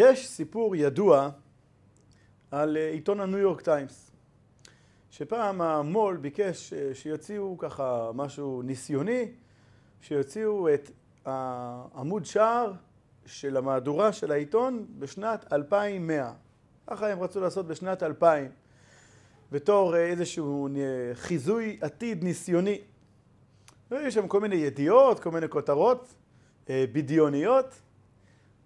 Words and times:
יש 0.00 0.28
סיפור 0.28 0.76
ידוע 0.76 1.30
על 2.50 2.76
אה, 2.76 2.90
עיתון 2.90 3.20
הניו 3.20 3.38
יורק 3.38 3.60
טיימס, 3.60 4.10
שפעם 5.10 5.60
המו"ל 5.60 6.16
ביקש 6.16 6.72
אה, 6.72 6.94
שיוציאו 6.94 7.58
ככה 7.58 8.10
משהו 8.14 8.62
ניסיוני, 8.62 9.28
שיוציאו 10.00 10.74
את 10.74 10.90
עמוד 11.94 12.24
שער 12.24 12.72
של 13.26 13.56
המהדורה 13.56 14.12
של 14.12 14.32
העיתון 14.32 14.86
בשנת 14.98 15.52
2100. 15.52 16.32
ככה 16.86 17.08
הם 17.08 17.20
רצו 17.20 17.40
לעשות 17.40 17.66
בשנת 17.66 18.02
2000, 18.02 18.50
בתור 19.52 19.96
אה, 19.96 20.00
איזשהו 20.00 20.68
חיזוי 21.14 21.78
עתיד 21.80 22.24
ניסיוני. 22.24 22.80
ויש 23.90 24.14
שם 24.14 24.28
כל 24.28 24.40
מיני 24.40 24.56
ידיעות, 24.56 25.20
כל 25.20 25.30
מיני 25.30 25.48
כותרות 25.48 26.14
בדיוניות. 26.68 27.87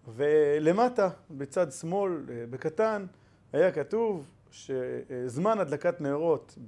ולמטה, 0.08 1.08
בצד 1.30 1.72
שמאל, 1.72 2.12
אה, 2.30 2.44
בקטן, 2.50 3.06
היה 3.52 3.72
כתוב 3.72 4.28
שזמן 4.50 5.58
הדלקת 5.58 6.00
נרות 6.00 6.58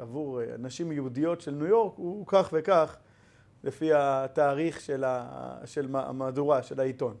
עבור 0.00 0.40
אה, 0.40 0.46
נשים 0.58 0.92
יהודיות 0.92 1.40
של 1.40 1.50
ניו 1.50 1.66
יורק 1.66 1.94
הוא 1.96 2.24
כך 2.26 2.50
וכך, 2.52 2.96
לפי 3.64 3.90
התאריך 3.94 4.80
של, 5.64 5.94
המהדורה, 5.94 6.62
של 6.62 6.80
העיתון. 6.80 7.16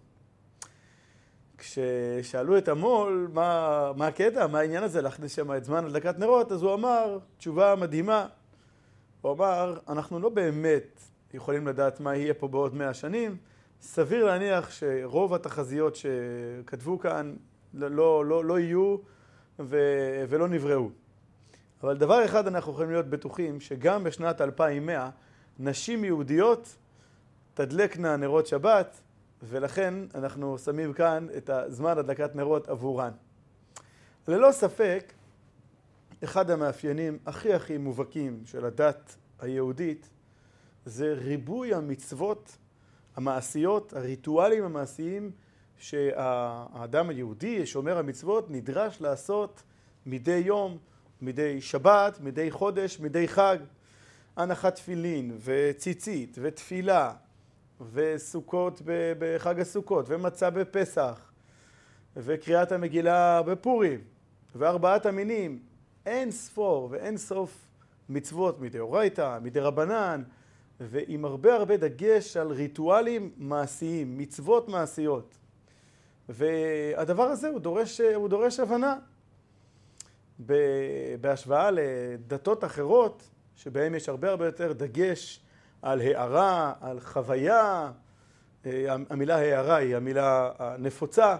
כששאלו 1.58 2.58
את 2.58 2.68
המו"ל 2.68 3.28
מה, 3.32 3.92
מה 3.96 4.06
הקטע, 4.06 4.46
מה 4.46 4.58
העניין 4.58 4.82
הזה 4.82 5.02
להכניס 5.02 5.36
שם 5.36 5.56
את 5.56 5.64
זמן 5.64 5.84
הדלקת 5.84 6.18
נרות, 6.18 6.52
אז 6.52 6.62
הוא 6.62 6.74
אמר 6.74 7.18
תשובה 7.38 7.74
מדהימה. 7.76 8.26
הוא 9.20 9.32
אמר, 9.32 9.78
אנחנו 9.88 10.20
לא 10.20 10.28
באמת 10.28 11.00
יכולים 11.34 11.66
לדעת 11.66 12.00
מה 12.00 12.16
יהיה 12.16 12.34
פה 12.34 12.48
בעוד 12.48 12.74
מאה 12.74 12.94
שנים, 12.94 13.36
סביר 13.82 14.24
להניח 14.24 14.70
שרוב 14.70 15.34
התחזיות 15.34 15.96
שכתבו 15.96 16.98
כאן 16.98 17.34
לא, 17.74 18.24
לא, 18.24 18.44
לא 18.44 18.58
יהיו 18.58 18.96
ו, 19.58 19.78
ולא 20.28 20.48
נבראו. 20.48 20.90
אבל 21.82 21.96
דבר 21.96 22.24
אחד 22.24 22.46
אנחנו 22.46 22.72
יכולים 22.72 22.90
להיות 22.90 23.06
בטוחים, 23.06 23.60
שגם 23.60 24.04
בשנת 24.04 24.40
2100 24.40 25.10
נשים 25.58 26.04
יהודיות 26.04 26.76
תדלקנה 27.54 28.16
נרות 28.16 28.46
שבת, 28.46 29.00
ולכן 29.42 29.94
אנחנו 30.14 30.58
שמים 30.58 30.92
כאן 30.92 31.26
את 31.36 31.50
הזמן 31.50 31.98
הדלקת 31.98 32.36
נרות 32.36 32.68
עבורן. 32.68 33.12
ללא 34.28 34.52
ספק, 34.52 35.12
אחד 36.24 36.50
המאפיינים 36.50 37.18
הכי 37.26 37.54
הכי 37.54 37.78
מובהקים 37.78 38.42
של 38.44 38.64
הדת 38.64 39.16
היהודית 39.40 40.08
זה 40.84 41.14
ריבוי 41.18 41.74
המצוות 41.74 42.56
המעשיות, 43.16 43.92
הריטואלים 43.92 44.64
המעשיים 44.64 45.30
שהאדם 45.78 47.08
היהודי, 47.08 47.66
שומר 47.66 47.98
המצוות, 47.98 48.50
נדרש 48.50 49.00
לעשות 49.00 49.62
מדי 50.06 50.42
יום, 50.44 50.78
מדי 51.22 51.60
שבת, 51.60 52.20
מדי 52.20 52.50
חודש, 52.50 53.00
מדי 53.00 53.28
חג. 53.28 53.58
הנחת 54.36 54.74
תפילין 54.74 55.38
וציצית 55.44 56.38
ותפילה 56.42 57.12
וסוכות 57.92 58.82
בחג 59.18 59.60
הסוכות 59.60 60.04
ומצה 60.08 60.50
בפסח 60.50 61.32
וקריאת 62.16 62.72
המגילה 62.72 63.42
בפורים 63.42 64.00
וארבעת 64.54 65.06
המינים 65.06 65.58
אין 66.06 66.30
ספור 66.30 66.88
ואין 66.90 67.16
סוף 67.16 67.66
מצוות 68.08 68.60
מדאורייתא, 68.60 69.38
מדרבנן 69.42 70.22
ועם 70.80 71.24
הרבה 71.24 71.54
הרבה 71.54 71.76
דגש 71.76 72.36
על 72.36 72.52
ריטואלים 72.52 73.32
מעשיים, 73.36 74.18
מצוות 74.18 74.68
מעשיות. 74.68 75.36
והדבר 76.28 77.22
הזה 77.22 77.48
הוא 77.48 77.60
דורש, 77.60 78.00
הוא 78.00 78.28
דורש 78.28 78.60
הבנה. 78.60 78.98
בהשוואה 81.20 81.70
לדתות 81.70 82.64
אחרות, 82.64 83.28
שבהן 83.56 83.94
יש 83.94 84.08
הרבה 84.08 84.30
הרבה 84.30 84.46
יותר 84.46 84.72
דגש 84.72 85.40
על 85.82 86.00
הערה, 86.00 86.72
על 86.80 87.00
חוויה, 87.00 87.92
אה, 88.66 88.94
המילה 89.10 89.36
הערה 89.36 89.76
היא 89.76 89.96
המילה 89.96 90.50
הנפוצה, 90.58 91.36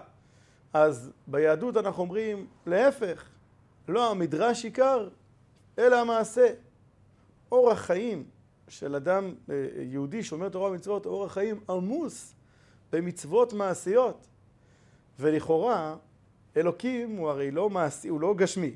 אז 0.73 1.11
ביהדות 1.27 1.77
אנחנו 1.77 2.03
אומרים 2.03 2.47
להפך, 2.65 3.25
לא 3.87 4.11
המדרש 4.11 4.63
עיקר, 4.65 5.09
אלא 5.79 6.01
המעשה. 6.01 6.47
אורח 7.51 7.79
חיים, 7.79 8.23
של 8.79 8.95
אדם 8.95 9.33
אה, 9.49 9.67
יהודי 9.79 10.23
שומר 10.23 10.49
תורה 10.49 10.69
ומצוות, 10.69 11.05
אורח 11.05 11.33
חיים 11.33 11.59
עמוס 11.69 12.35
במצוות 12.91 13.53
מעשיות. 13.53 14.27
ולכאורה, 15.19 15.95
אלוקים 16.57 17.15
הוא 17.15 17.29
הרי 17.29 17.51
לא 17.51 17.69
מעשי, 17.69 18.07
הוא 18.07 18.21
לא 18.21 18.33
גשמי. 18.37 18.75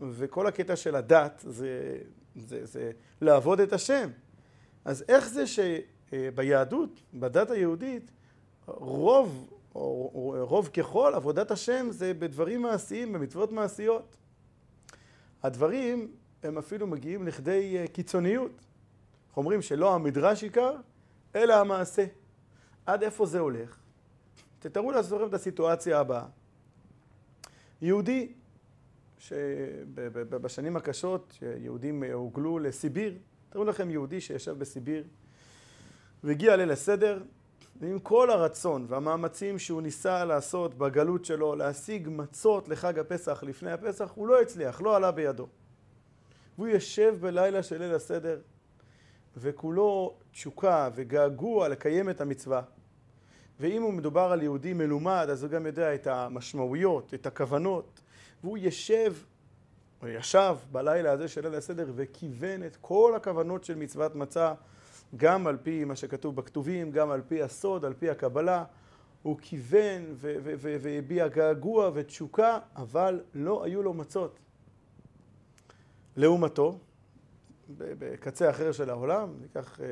וכל 0.00 0.46
הקטע 0.46 0.76
של 0.76 0.96
הדת 0.96 1.44
זה, 1.46 1.98
זה, 2.36 2.66
זה 2.66 2.92
לעבוד 3.20 3.60
את 3.60 3.72
השם. 3.72 4.10
אז 4.84 5.04
איך 5.08 5.28
זה 5.28 5.44
שביהדות, 5.46 7.02
בדת 7.14 7.50
היהודית, 7.50 8.10
רוב, 8.66 9.48
רוב 10.42 10.68
ככל 10.68 11.12
עבודת 11.14 11.50
השם 11.50 11.86
זה 11.90 12.14
בדברים 12.14 12.62
מעשיים, 12.62 13.12
במצוות 13.12 13.52
מעשיות. 13.52 14.16
הדברים 15.42 16.12
הם 16.42 16.58
אפילו 16.58 16.86
מגיעים 16.86 17.26
לכדי 17.26 17.78
אה, 17.78 17.86
קיצוניות. 17.86 18.64
אנחנו 19.34 19.42
אומרים 19.42 19.62
שלא 19.62 19.94
המדרש 19.94 20.42
עיקר, 20.42 20.76
אלא 21.34 21.54
המעשה. 21.54 22.04
עד 22.86 23.02
איפה 23.02 23.26
זה 23.26 23.38
הולך? 23.38 23.78
תתארו 24.58 24.92
לעצמכם 24.92 25.26
את 25.26 25.34
הסיטואציה 25.34 26.00
הבאה. 26.00 26.24
יהודי 27.82 28.32
שבשנים 29.18 30.76
הקשות, 30.76 31.38
שיהודים 31.38 32.04
הוגלו 32.12 32.58
לסיביר, 32.58 33.18
תארו 33.50 33.64
לכם 33.64 33.90
יהודי 33.90 34.20
שישב 34.20 34.58
בסיביר 34.58 35.04
והגיע 36.24 36.56
ליל 36.56 36.70
הסדר, 36.70 37.22
ועם 37.80 37.98
כל 37.98 38.30
הרצון 38.30 38.86
והמאמצים 38.88 39.58
שהוא 39.58 39.82
ניסה 39.82 40.24
לעשות 40.24 40.74
בגלות 40.74 41.24
שלו, 41.24 41.54
להשיג 41.54 42.08
מצות 42.10 42.68
לחג 42.68 42.98
הפסח 42.98 43.42
לפני 43.42 43.72
הפסח, 43.72 44.12
הוא 44.14 44.28
לא 44.28 44.40
הצליח, 44.40 44.80
לא 44.80 44.96
עלה 44.96 45.10
בידו. 45.10 45.48
והוא 46.58 46.68
יושב 46.68 47.16
בלילה 47.20 47.62
של 47.62 47.78
ליל 47.78 47.94
הסדר, 47.94 48.40
וכולו 49.36 50.14
תשוקה 50.32 50.88
וגעגוע 50.94 51.68
לקיים 51.68 52.10
את 52.10 52.20
המצווה. 52.20 52.62
ואם 53.60 53.82
הוא 53.82 53.92
מדובר 53.92 54.32
על 54.32 54.42
יהודי 54.42 54.72
מלומד, 54.72 55.26
אז 55.30 55.42
הוא 55.42 55.50
גם 55.50 55.66
יודע 55.66 55.94
את 55.94 56.06
המשמעויות, 56.06 57.14
את 57.14 57.26
הכוונות, 57.26 58.00
והוא 58.44 58.58
ישב, 58.58 59.14
או 60.02 60.08
ישב 60.08 60.56
בלילה 60.72 61.12
הזה 61.12 61.28
של 61.28 61.42
ליל 61.42 61.54
הסדר 61.54 61.92
וכיוון 61.94 62.62
את 62.62 62.76
כל 62.80 63.12
הכוונות 63.16 63.64
של 63.64 63.74
מצוות 63.74 64.14
מצה, 64.14 64.54
גם 65.16 65.46
על 65.46 65.56
פי 65.62 65.84
מה 65.84 65.96
שכתוב 65.96 66.36
בכתובים, 66.36 66.90
גם 66.90 67.10
על 67.10 67.22
פי 67.28 67.42
הסוד, 67.42 67.84
על 67.84 67.94
פי 67.94 68.10
הקבלה. 68.10 68.64
הוא 69.22 69.38
כיוון 69.42 70.14
והביע 70.18 71.28
געגוע 71.28 71.90
ותשוקה, 71.94 72.58
אבל 72.76 73.20
לא 73.34 73.64
היו 73.64 73.82
לו 73.82 73.94
מצות. 73.94 74.38
לעומתו, 76.16 76.78
בקצה 77.68 78.50
אחר 78.50 78.72
של 78.72 78.90
העולם, 78.90 79.34
ניקח 79.40 79.80
אה, 79.80 79.86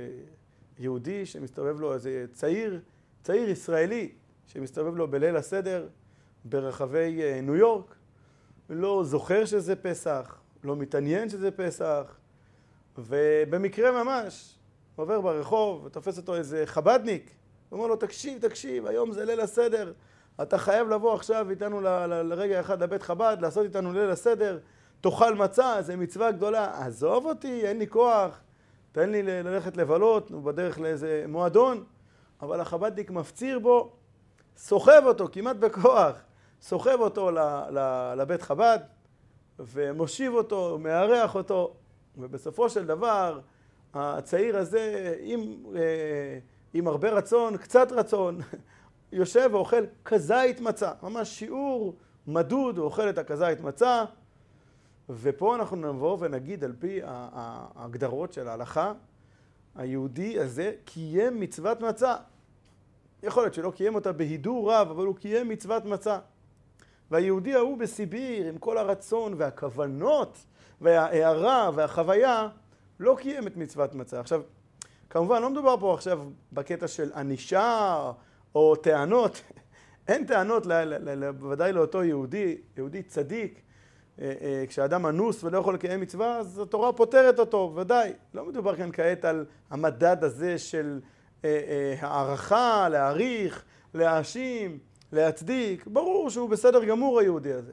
יהודי 0.78 1.26
שמסתובב 1.26 1.80
לו 1.80 1.94
איזה 1.94 2.24
צעיר, 2.32 2.80
צעיר 3.22 3.48
ישראלי 3.48 4.12
שמסתובב 4.46 4.96
לו 4.96 5.08
בליל 5.08 5.36
הסדר 5.36 5.88
ברחבי 6.44 7.22
אה, 7.22 7.40
ניו 7.40 7.56
יורק, 7.56 7.94
לא 8.70 9.02
זוכר 9.04 9.44
שזה 9.44 9.76
פסח, 9.76 10.40
לא 10.64 10.76
מתעניין 10.76 11.28
שזה 11.28 11.50
פסח, 11.50 12.16
ובמקרה 12.98 14.04
ממש 14.04 14.58
עובר 14.96 15.20
ברחוב 15.20 15.84
ותופס 15.84 16.18
אותו 16.18 16.34
איזה 16.34 16.62
חבדניק, 16.66 17.30
ואומר 17.72 17.86
לו 17.86 17.96
תקשיב, 17.96 18.48
תקשיב, 18.48 18.86
היום 18.86 19.12
זה 19.12 19.24
ליל 19.24 19.40
הסדר, 19.40 19.92
אתה 20.42 20.58
חייב 20.58 20.88
לבוא 20.88 21.14
עכשיו 21.14 21.50
איתנו 21.50 21.80
לרגע 21.80 22.60
אחד 22.60 22.82
לבית 22.82 23.02
חב"ד, 23.02 23.36
לעשות 23.40 23.64
איתנו 23.64 23.92
ליל 23.92 24.10
הסדר, 24.10 24.58
תאכל 25.02 25.34
מצה, 25.34 25.82
זה 25.82 25.96
מצווה 25.96 26.30
גדולה. 26.30 26.86
עזוב 26.86 27.26
אותי, 27.26 27.66
אין 27.66 27.78
לי 27.78 27.86
כוח, 27.86 28.40
תן 28.92 29.10
לי 29.10 29.22
ללכת 29.22 29.76
לבלות, 29.76 30.30
הוא 30.30 30.42
בדרך 30.42 30.80
לאיזה 30.80 31.24
מועדון. 31.28 31.84
אבל 32.42 32.60
החב"דניק 32.60 33.10
מפציר 33.10 33.58
בו, 33.58 33.92
סוחב 34.56 35.02
אותו 35.06 35.28
כמעט 35.32 35.56
בכוח, 35.56 36.22
סוחב 36.60 37.00
אותו 37.00 37.30
לבית 38.16 38.42
חב"ד 38.42 38.78
ומושיב 39.58 40.34
אותו, 40.34 40.78
מארח 40.80 41.34
אותו, 41.34 41.74
ובסופו 42.18 42.70
של 42.70 42.86
דבר 42.86 43.40
הצעיר 43.94 44.56
הזה 44.56 45.14
עם, 45.20 45.40
אה, 45.76 46.38
עם 46.74 46.88
הרבה 46.88 47.10
רצון, 47.10 47.56
קצת 47.56 47.92
רצון, 47.92 48.38
יושב 49.12 49.48
ואוכל 49.52 49.84
כזית 50.04 50.60
מצה, 50.60 50.92
ממש 51.02 51.28
שיעור 51.28 51.96
מדוד, 52.26 52.78
הוא 52.78 52.84
אוכל 52.84 53.08
את 53.08 53.18
הכזית 53.18 53.60
מצה 53.60 54.04
ופה 55.20 55.54
אנחנו 55.54 55.92
נבוא 55.92 56.16
ונגיד 56.20 56.64
על 56.64 56.72
פי 56.78 57.00
ההגדרות 57.04 58.32
של 58.32 58.48
ההלכה, 58.48 58.92
היהודי 59.74 60.40
הזה 60.40 60.72
קיים 60.84 61.40
מצוות 61.40 61.80
מצה. 61.80 62.16
יכול 63.22 63.42
להיות 63.42 63.54
שלא 63.54 63.70
קיים 63.70 63.94
אותה 63.94 64.12
בהידור 64.12 64.72
רב, 64.72 64.90
אבל 64.90 65.06
הוא 65.06 65.16
קיים 65.16 65.48
מצוות 65.48 65.84
מצה. 65.84 66.18
והיהודי 67.10 67.54
ההוא 67.54 67.78
בסיביר, 67.78 68.48
עם 68.48 68.58
כל 68.58 68.78
הרצון 68.78 69.34
והכוונות 69.36 70.38
וההערה 70.80 71.70
והחוויה, 71.74 72.48
לא 73.00 73.16
קיים 73.20 73.46
את 73.46 73.56
מצוות 73.56 73.94
מצה. 73.94 74.20
עכשיו, 74.20 74.42
כמובן, 75.10 75.42
לא 75.42 75.50
מדובר 75.50 75.76
פה 75.80 75.94
עכשיו 75.94 76.20
בקטע 76.52 76.88
של 76.88 77.12
ענישה 77.14 78.12
או 78.54 78.76
טענות. 78.76 79.42
אין 80.08 80.26
טענות, 80.26 80.66
בוודאי 81.38 81.72
לאותו 81.72 82.04
יהודי, 82.04 82.56
יהודי 82.76 83.02
צדיק, 83.02 83.62
כשאדם 84.68 85.06
אנוס 85.06 85.44
ולא 85.44 85.58
יכול 85.58 85.74
לקיים 85.74 86.00
מצווה, 86.00 86.38
אז 86.38 86.58
התורה 86.58 86.92
פותרת 86.92 87.38
אותו, 87.38 87.72
ודאי. 87.76 88.12
לא 88.34 88.44
מדובר 88.44 88.76
כאן 88.76 88.90
כעת 88.92 89.24
על 89.24 89.44
המדד 89.70 90.24
הזה 90.24 90.58
של 90.58 91.00
אה, 91.44 91.94
הערכה, 92.00 92.88
להעריך, 92.88 93.64
להאשים, 93.94 94.78
להצדיק. 95.12 95.86
ברור 95.86 96.30
שהוא 96.30 96.50
בסדר 96.50 96.84
גמור 96.84 97.20
היהודי 97.20 97.52
הזה. 97.52 97.72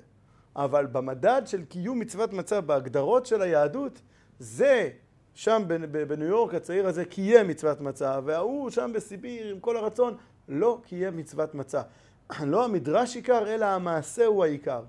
אבל 0.56 0.86
במדד 0.86 1.42
של 1.46 1.66
קיום 1.66 2.00
מצוות 2.00 2.34
מצה, 2.34 2.62
בהגדרות 2.62 3.26
של 3.26 3.42
היהדות, 3.42 4.02
זה 4.40 4.90
שם 5.34 5.64
בניו 6.08 6.28
יורק 6.28 6.54
הצעיר 6.54 6.88
הזה 6.88 7.06
קיים 7.06 7.48
מצוות 7.48 7.82
מצה, 7.82 8.20
וההוא 8.26 8.70
שם 8.70 8.92
בסיביר 8.94 9.48
עם 9.48 9.60
כל 9.60 9.78
הרצון 9.78 10.18
לא 10.48 10.82
קיים 10.84 11.18
מצוות 11.18 11.56
מצה. 11.56 11.82
לא 12.46 12.66
המדרש 12.66 13.16
עיקר, 13.16 13.48
אלא 13.48 13.66
המעשה 13.66 14.26
הוא 14.26 14.44
העיקר. 14.44 14.82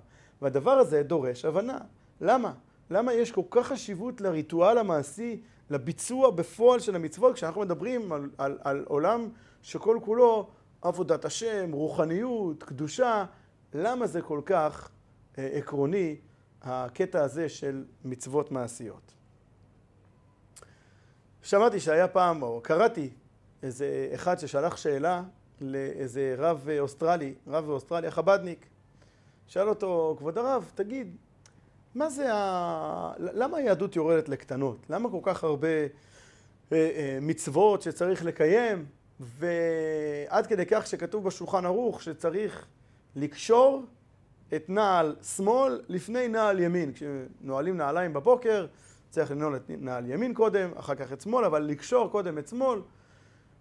והדבר 0.43 0.71
הזה 0.71 1.03
דורש 1.03 1.45
הבנה. 1.45 1.79
למה? 2.21 2.53
למה 2.91 3.13
יש 3.13 3.33
כל 3.33 3.43
כך 3.51 3.67
חשיבות 3.67 4.21
לריטואל 4.21 4.79
המעשי, 4.79 5.43
לביצוע 5.71 6.31
בפועל 6.31 6.81
של 6.81 6.97
המצוות, 6.97 7.35
כשאנחנו 7.35 7.61
מדברים 7.61 8.13
על, 8.13 8.31
על, 8.39 8.59
על 8.65 8.85
עולם 8.89 9.29
שכל 9.63 9.99
כולו 10.05 10.51
עבודת 10.83 11.25
השם, 11.25 11.73
רוחניות, 11.73 12.63
קדושה, 12.63 13.25
למה 13.75 14.07
זה 14.07 14.23
כל 14.23 14.41
כך 14.47 14.91
אה, 15.39 15.47
עקרוני, 15.53 16.17
הקטע 16.63 17.23
הזה 17.23 17.49
של 17.49 17.85
מצוות 18.05 18.51
מעשיות? 18.51 19.13
שמעתי 21.43 21.81
שהיה 21.81 22.09
פעם, 22.09 22.43
או 22.43 22.61
קראתי, 22.63 23.11
איזה 23.63 24.11
אחד 24.15 24.39
ששלח 24.39 24.77
שאלה 24.77 25.23
לאיזה 25.61 26.35
רב 26.39 26.69
אוסטרלי, 26.79 27.35
רב 27.47 27.69
אוסטרליה, 27.69 28.11
חבדניק. 28.11 28.67
שאל 29.51 29.69
אותו, 29.69 30.15
כבוד 30.19 30.39
הרב, 30.39 30.71
תגיד, 30.75 31.17
מה 31.95 32.11
זה 32.11 32.35
ה... 32.35 33.13
למה 33.19 33.57
היהדות 33.57 33.97
יורדת 33.97 34.29
לקטנות? 34.29 34.87
למה 34.91 35.11
כל 35.11 35.21
כך 35.23 35.45
הרבה 35.45 35.69
אה, 35.69 35.87
אה, 36.73 37.19
מצוות 37.23 37.83
שצריך 37.83 38.25
לקיים, 38.25 38.87
ועד 39.21 40.47
כדי 40.47 40.67
כך 40.67 40.87
שכתוב 40.87 41.25
בשולחן 41.25 41.67
ערוך 41.67 42.03
שצריך 42.03 42.67
לקשור 43.17 43.85
את 44.55 44.69
נעל 44.69 45.17
שמאל 45.37 45.81
לפני 45.89 46.29
נעל 46.29 46.61
ימין. 46.61 46.93
כשנועלים 46.93 47.77
נעליים 47.77 48.13
בבוקר, 48.13 48.67
צריך 49.11 49.31
לנעול 49.31 49.57
את 49.57 49.63
נעל 49.69 50.11
ימין 50.11 50.35
קודם, 50.35 50.71
אחר 50.77 50.95
כך 50.95 51.13
את 51.13 51.21
שמאל, 51.21 51.45
אבל 51.45 51.63
לקשור 51.63 52.11
קודם 52.11 52.39
את 52.39 52.49
שמאל. 52.49 52.81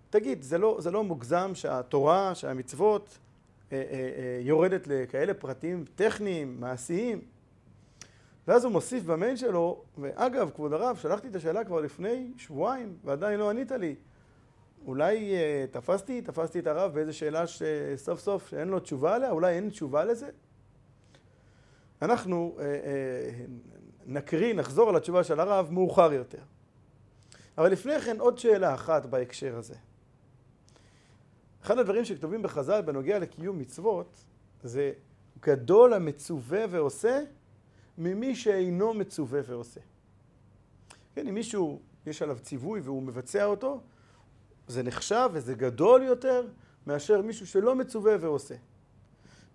תגיד, 0.09 0.41
זה 0.41 0.57
לא, 0.57 0.77
זה 0.79 0.91
לא 0.91 1.03
מוגזם 1.03 1.51
שהתורה, 1.53 2.35
שהמצוות, 2.35 3.17
יורדת 4.41 4.87
לכאלה 4.87 5.33
פרטים 5.33 5.85
טכניים, 5.95 6.59
מעשיים? 6.59 7.21
ואז 8.47 8.63
הוא 8.63 8.71
מוסיף 8.71 9.03
במייל 9.03 9.35
שלו, 9.35 9.83
ואגב, 9.97 10.49
כבוד 10.55 10.73
הרב, 10.73 10.97
שלחתי 10.97 11.27
את 11.27 11.35
השאלה 11.35 11.63
כבר 11.63 11.81
לפני 11.81 12.31
שבועיים, 12.37 12.97
ועדיין 13.03 13.39
לא 13.39 13.49
ענית 13.49 13.71
לי. 13.71 13.95
אולי 14.85 15.35
אה, 15.35 15.65
תפסתי, 15.71 16.21
תפסתי 16.21 16.59
את 16.59 16.67
הרב 16.67 16.93
באיזו 16.93 17.17
שאלה 17.17 17.43
שסוף 17.47 18.19
סוף 18.19 18.47
שאין 18.47 18.67
לו 18.67 18.79
תשובה 18.79 19.15
עליה, 19.15 19.31
אולי 19.31 19.55
אין 19.55 19.69
תשובה 19.69 20.05
לזה? 20.05 20.29
אנחנו 22.01 22.55
אה, 22.59 22.63
אה, 22.65 23.45
נקריא, 24.05 24.53
נחזור 24.53 24.89
על 24.89 24.95
התשובה 24.95 25.23
של 25.23 25.39
הרב 25.39 25.67
מאוחר 25.71 26.13
יותר. 26.13 26.41
אבל 27.57 27.71
לפני 27.71 27.99
כן 27.99 28.19
עוד 28.19 28.37
שאלה 28.37 28.73
אחת 28.73 29.05
בהקשר 29.05 29.57
הזה. 29.57 29.75
אחד 31.63 31.77
הדברים 31.77 32.05
שכתובים 32.05 32.41
בחז"ל 32.41 32.81
בנוגע 32.81 33.19
לקיום 33.19 33.59
מצוות 33.59 34.25
זה 34.63 34.91
גדול 35.41 35.93
המצווה 35.93 36.65
ועושה 36.69 37.19
ממי 37.97 38.35
שאינו 38.35 38.93
מצווה 38.93 39.41
ועושה. 39.45 39.81
כן, 41.15 41.27
אם 41.27 41.33
מישהו 41.33 41.79
יש 42.05 42.21
עליו 42.21 42.37
ציווי 42.39 42.79
והוא 42.79 43.03
מבצע 43.03 43.45
אותו, 43.45 43.81
זה 44.67 44.83
נחשב 44.83 45.29
וזה 45.33 45.53
גדול 45.53 46.03
יותר 46.03 46.47
מאשר 46.87 47.21
מישהו 47.21 47.47
שלא 47.47 47.75
מצווה 47.75 48.15
ועושה. 48.19 48.55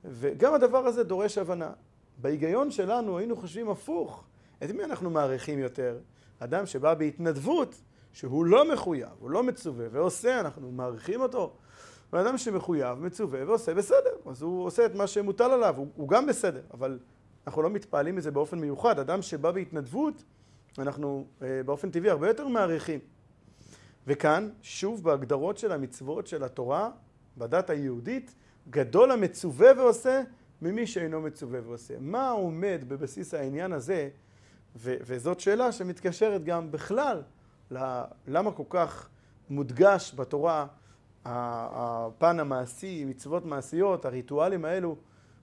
וגם 0.04 0.54
הדבר 0.54 0.86
הזה 0.86 1.04
דורש 1.04 1.38
הבנה. 1.38 1.72
בהיגיון 2.18 2.70
שלנו 2.70 3.18
היינו 3.18 3.36
חושבים 3.36 3.70
הפוך. 3.70 4.24
את 4.64 4.70
מי 4.70 4.84
אנחנו 4.84 5.10
מעריכים 5.10 5.58
יותר? 5.58 5.98
אדם 6.38 6.66
שבא 6.66 6.94
בהתנדבות, 6.94 7.74
שהוא 8.12 8.44
לא 8.44 8.72
מחויב, 8.72 9.08
הוא 9.18 9.30
לא 9.30 9.42
מצווה 9.42 9.86
ועושה, 9.90 10.40
אנחנו 10.40 10.72
מעריכים 10.72 11.20
אותו. 11.20 11.56
ואדם 12.14 12.38
שמחויב, 12.38 12.98
מצווה 12.98 13.40
ועושה 13.46 13.74
בסדר, 13.74 14.10
אז 14.30 14.42
הוא 14.42 14.64
עושה 14.64 14.86
את 14.86 14.94
מה 14.94 15.06
שמוטל 15.06 15.50
עליו, 15.50 15.74
הוא, 15.76 15.86
הוא 15.96 16.08
גם 16.08 16.26
בסדר, 16.26 16.60
אבל 16.74 16.98
אנחנו 17.46 17.62
לא 17.62 17.70
מתפעלים 17.70 18.16
מזה 18.16 18.30
באופן 18.30 18.58
מיוחד. 18.58 18.98
אדם 18.98 19.22
שבא 19.22 19.50
בהתנדבות, 19.50 20.24
אנחנו 20.78 21.26
אה, 21.42 21.62
באופן 21.66 21.90
טבעי 21.90 22.10
הרבה 22.10 22.28
יותר 22.28 22.48
מעריכים. 22.48 23.00
וכאן, 24.06 24.50
שוב 24.62 25.04
בהגדרות 25.04 25.58
של 25.58 25.72
המצוות 25.72 26.26
של 26.26 26.44
התורה, 26.44 26.90
בדת 27.36 27.70
היהודית, 27.70 28.34
גדול 28.70 29.10
המצווה 29.10 29.68
ועושה 29.76 30.22
ממי 30.62 30.86
שאינו 30.86 31.20
מצווה 31.20 31.60
ועושה. 31.64 31.94
מה 32.00 32.30
עומד 32.30 32.84
בבסיס 32.88 33.34
העניין 33.34 33.72
הזה, 33.72 34.08
ו- 34.76 34.96
וזאת 35.00 35.40
שאלה 35.40 35.72
שמתקשרת 35.72 36.44
גם 36.44 36.70
בכלל, 36.70 37.22
למה 38.26 38.52
כל 38.52 38.64
כך 38.68 39.08
מודגש 39.50 40.14
בתורה 40.16 40.66
הפן 41.24 42.40
המעשי, 42.40 43.04
מצוות 43.04 43.44
מעשיות, 43.44 44.04
הריטואלים 44.04 44.64
האלו, 44.64 44.96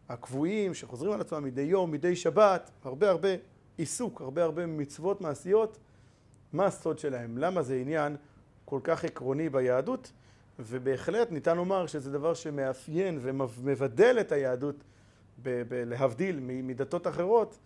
הקבועים, 0.10 0.74
שחוזרים 0.74 1.12
על 1.12 1.22
עצמם 1.22 1.44
מדי 1.44 1.62
יום, 1.62 1.92
מדי 1.92 2.16
שבת, 2.16 2.72
הרבה 2.84 3.10
הרבה 3.10 3.30
עיסוק, 3.78 4.22
הרבה 4.22 4.44
הרבה 4.44 4.66
מצוות 4.66 5.22
מעשיות, 5.22 5.78
מה 6.54 6.66
הסוד 6.66 7.00
שלהם? 7.00 7.38
למה 7.38 7.62
זה 7.62 7.76
עניין 7.76 8.16
כל 8.66 8.80
כך 8.84 9.06
עקרוני 9.06 9.50
ביהדות? 9.50 10.12
ובהחלט 10.60 11.32
ניתן 11.32 11.58
לומר 11.58 11.88
שזה 11.88 12.12
דבר 12.12 12.34
שמאפיין 12.34 13.20
ומבדל 13.22 14.18
את 14.20 14.32
היהדות 14.32 14.76
ב- 15.44 15.64
ב- 15.68 15.84
להבדיל 15.88 16.40
מדתות 16.42 17.08
אחרות. 17.08 17.60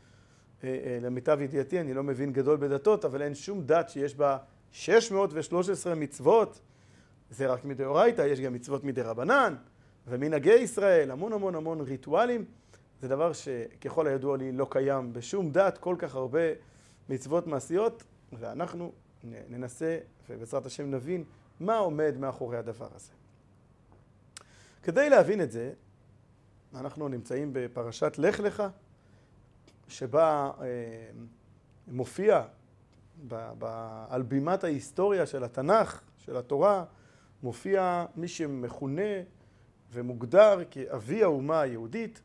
אה, 0.63 0.69
אה, 0.69 1.00
למיטב 1.01 1.41
ידיעתי, 1.41 1.79
אני 1.79 1.93
לא 1.93 2.03
מבין 2.03 2.34
גדול 2.34 2.57
בדתות, 2.57 3.05
אבל 3.05 3.22
אין 3.22 3.36
שום 3.36 3.62
דת 3.62 3.89
שיש 3.89 4.15
בה 4.15 4.38
613 4.72 5.95
מצוות. 5.95 6.60
זה 7.29 7.48
רק 7.48 7.65
מדאורייתא, 7.65 8.22
יש 8.22 8.39
גם 8.39 8.53
מצוות 8.53 8.84
מדרבנן, 8.84 9.55
ומנהגי 10.08 10.53
ישראל, 10.53 11.12
המון 11.12 11.34
המון 11.34 11.55
המון 11.55 11.82
ריטואלים. 11.82 12.46
זה 13.01 13.08
דבר 13.08 13.34
שככל 13.34 14.08
הידוע 14.08 14.38
לי 14.38 14.51
לא 14.51 14.67
קיים 14.70 15.13
בשום 15.13 15.51
דת, 15.51 15.77
כל 15.77 15.96
כך 16.00 16.15
הרבה 16.15 16.39
מצוות 17.10 17.48
מעשיות, 17.48 18.03
ואנחנו 18.34 18.91
ננסה, 19.24 19.98
ובעזרת 20.29 20.65
השם 20.65 20.91
נבין, 20.91 21.24
מה 21.60 21.77
עומד 21.77 22.15
מאחורי 22.20 22.58
הדבר 22.58 22.88
הזה. 22.96 23.12
כדי 24.84 25.10
להבין 25.10 25.41
את 25.41 25.51
זה, 25.51 25.74
אנחנו 26.75 27.08
נמצאים 27.08 27.50
בפרשת 27.53 28.17
לך 28.17 28.39
לך, 28.39 28.63
שבה 29.88 30.51
אה, 30.62 30.65
מופיע 31.88 32.44
ב, 33.27 33.51
ב, 33.60 33.65
על 34.10 34.22
בימת 34.22 34.63
ההיסטוריה 34.63 35.25
של 35.25 35.44
התנ"ך, 35.44 36.01
של 36.17 36.38
התורה, 36.38 36.86
מופיע 37.43 38.05
מי 38.15 38.27
שמכונה 38.27 39.01
ומוגדר 39.91 40.59
כאבי 40.71 41.23
האומה 41.23 41.61
היהודית, 41.61 42.21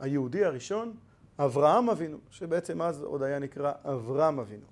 היהודי 0.00 0.44
הראשון, 0.44 0.94
אברהם 1.38 1.90
אבינו, 1.90 2.18
שבעצם 2.30 2.82
אז 2.82 3.02
עוד 3.02 3.22
היה 3.22 3.38
נקרא 3.38 3.72
אברהם 3.84 4.38
אבינו. 4.38 4.66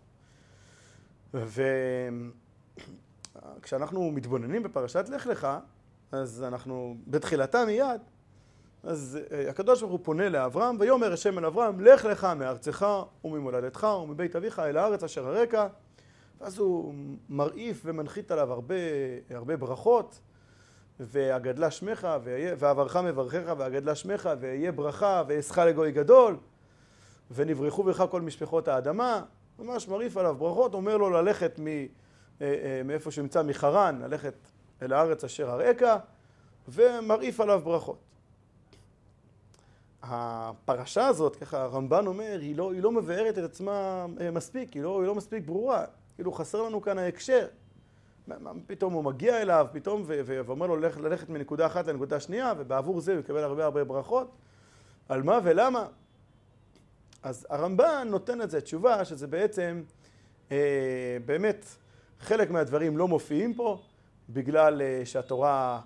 וכשאנחנו 3.58 4.10
מתבוננים 4.10 4.62
בפרשת 4.62 5.08
לך 5.08 5.26
לך, 5.26 5.48
אז 6.12 6.44
אנחנו 6.48 6.96
בתחילתה 7.06 7.64
מיד, 7.64 8.00
אז 8.82 9.18
אה, 9.30 9.50
הקדוש 9.50 9.80
ברוך 9.80 9.92
הוא 9.92 10.00
פונה 10.02 10.28
לאברהם, 10.28 10.76
ויאמר 10.80 11.12
השם 11.12 11.38
אל 11.38 11.44
אברהם, 11.44 11.80
לך 11.80 12.04
לך 12.04 12.24
מארצך 12.36 12.86
וממולדתך 13.24 13.86
ומבית 14.02 14.36
אביך 14.36 14.58
אל 14.58 14.76
הארץ 14.76 15.02
אשר 15.02 15.28
הרקע 15.28 15.66
ואז 16.42 16.58
הוא 16.58 16.94
מרעיף 17.28 17.82
ומנחית 17.84 18.30
עליו 18.30 18.52
הרבה, 18.52 18.74
הרבה 19.30 19.56
ברכות, 19.56 20.20
והגדלה 21.00 21.70
שמך, 21.70 22.08
ועברך 22.58 22.96
מברכך, 22.96 23.54
והגדלה 23.58 23.94
שמך, 23.94 24.30
ואהיה 24.40 24.72
ברכה, 24.72 25.22
ואעשך 25.28 25.58
לגוי 25.58 25.92
גדול, 25.92 26.36
ונברחו 27.30 27.82
בך 27.82 28.04
כל 28.10 28.20
משפחות 28.20 28.68
האדמה, 28.68 29.22
ממש 29.58 29.88
מרעיף 29.88 30.16
עליו 30.16 30.34
ברכות, 30.38 30.74
אומר 30.74 30.96
לו 30.96 31.10
ללכת 31.10 31.58
מ, 31.58 31.66
אה, 31.66 31.86
אה, 32.40 32.82
מאיפה 32.84 33.10
שנמצא 33.10 33.42
מחרן, 33.42 34.00
ללכת 34.02 34.34
אל 34.82 34.92
הארץ 34.92 35.24
אשר 35.24 35.50
אראך, 35.50 35.96
ומרעיף 36.68 37.40
עליו 37.40 37.60
ברכות. 37.64 37.98
הפרשה 40.02 41.06
הזאת, 41.06 41.36
ככה 41.36 41.62
הרמב"ן 41.62 42.06
אומר, 42.06 42.38
היא 42.40 42.56
לא, 42.56 42.72
היא 42.72 42.82
לא 42.82 42.92
מבארת 42.92 43.38
את 43.38 43.44
עצמה 43.44 44.06
אה, 44.20 44.30
מספיק, 44.30 44.72
היא 44.72 44.82
לא, 44.82 45.00
היא 45.00 45.06
לא 45.06 45.14
מספיק 45.14 45.44
ברורה. 45.44 45.84
כאילו 46.22 46.32
חסר 46.32 46.62
לנו 46.62 46.82
כאן 46.82 46.98
ההקשר. 46.98 47.46
פתאום 48.66 48.92
הוא 48.92 49.04
מגיע 49.04 49.42
אליו, 49.42 49.66
פתאום, 49.72 50.04
ואומר 50.06 50.66
לו 50.66 50.76
ללכת, 50.76 51.00
ללכת 51.00 51.28
מנקודה 51.28 51.66
אחת 51.66 51.86
לנקודה 51.86 52.20
שנייה, 52.20 52.52
ובעבור 52.58 53.00
זה 53.00 53.12
הוא 53.12 53.20
יקבל 53.20 53.42
הרבה 53.42 53.64
הרבה 53.64 53.84
ברכות. 53.84 54.30
על 55.08 55.22
מה 55.22 55.38
ולמה? 55.42 55.86
אז 57.22 57.46
הרמב"ן 57.50 58.08
נותן 58.10 58.38
לזה 58.38 58.60
תשובה, 58.60 59.04
שזה 59.04 59.26
בעצם, 59.26 59.82
אה, 60.52 61.16
באמת, 61.24 61.66
חלק 62.20 62.50
מהדברים 62.50 62.98
לא 62.98 63.08
מופיעים 63.08 63.54
פה, 63.54 63.82
בגלל 64.28 64.82
אה, 64.82 65.02
שהתורה 65.04 65.80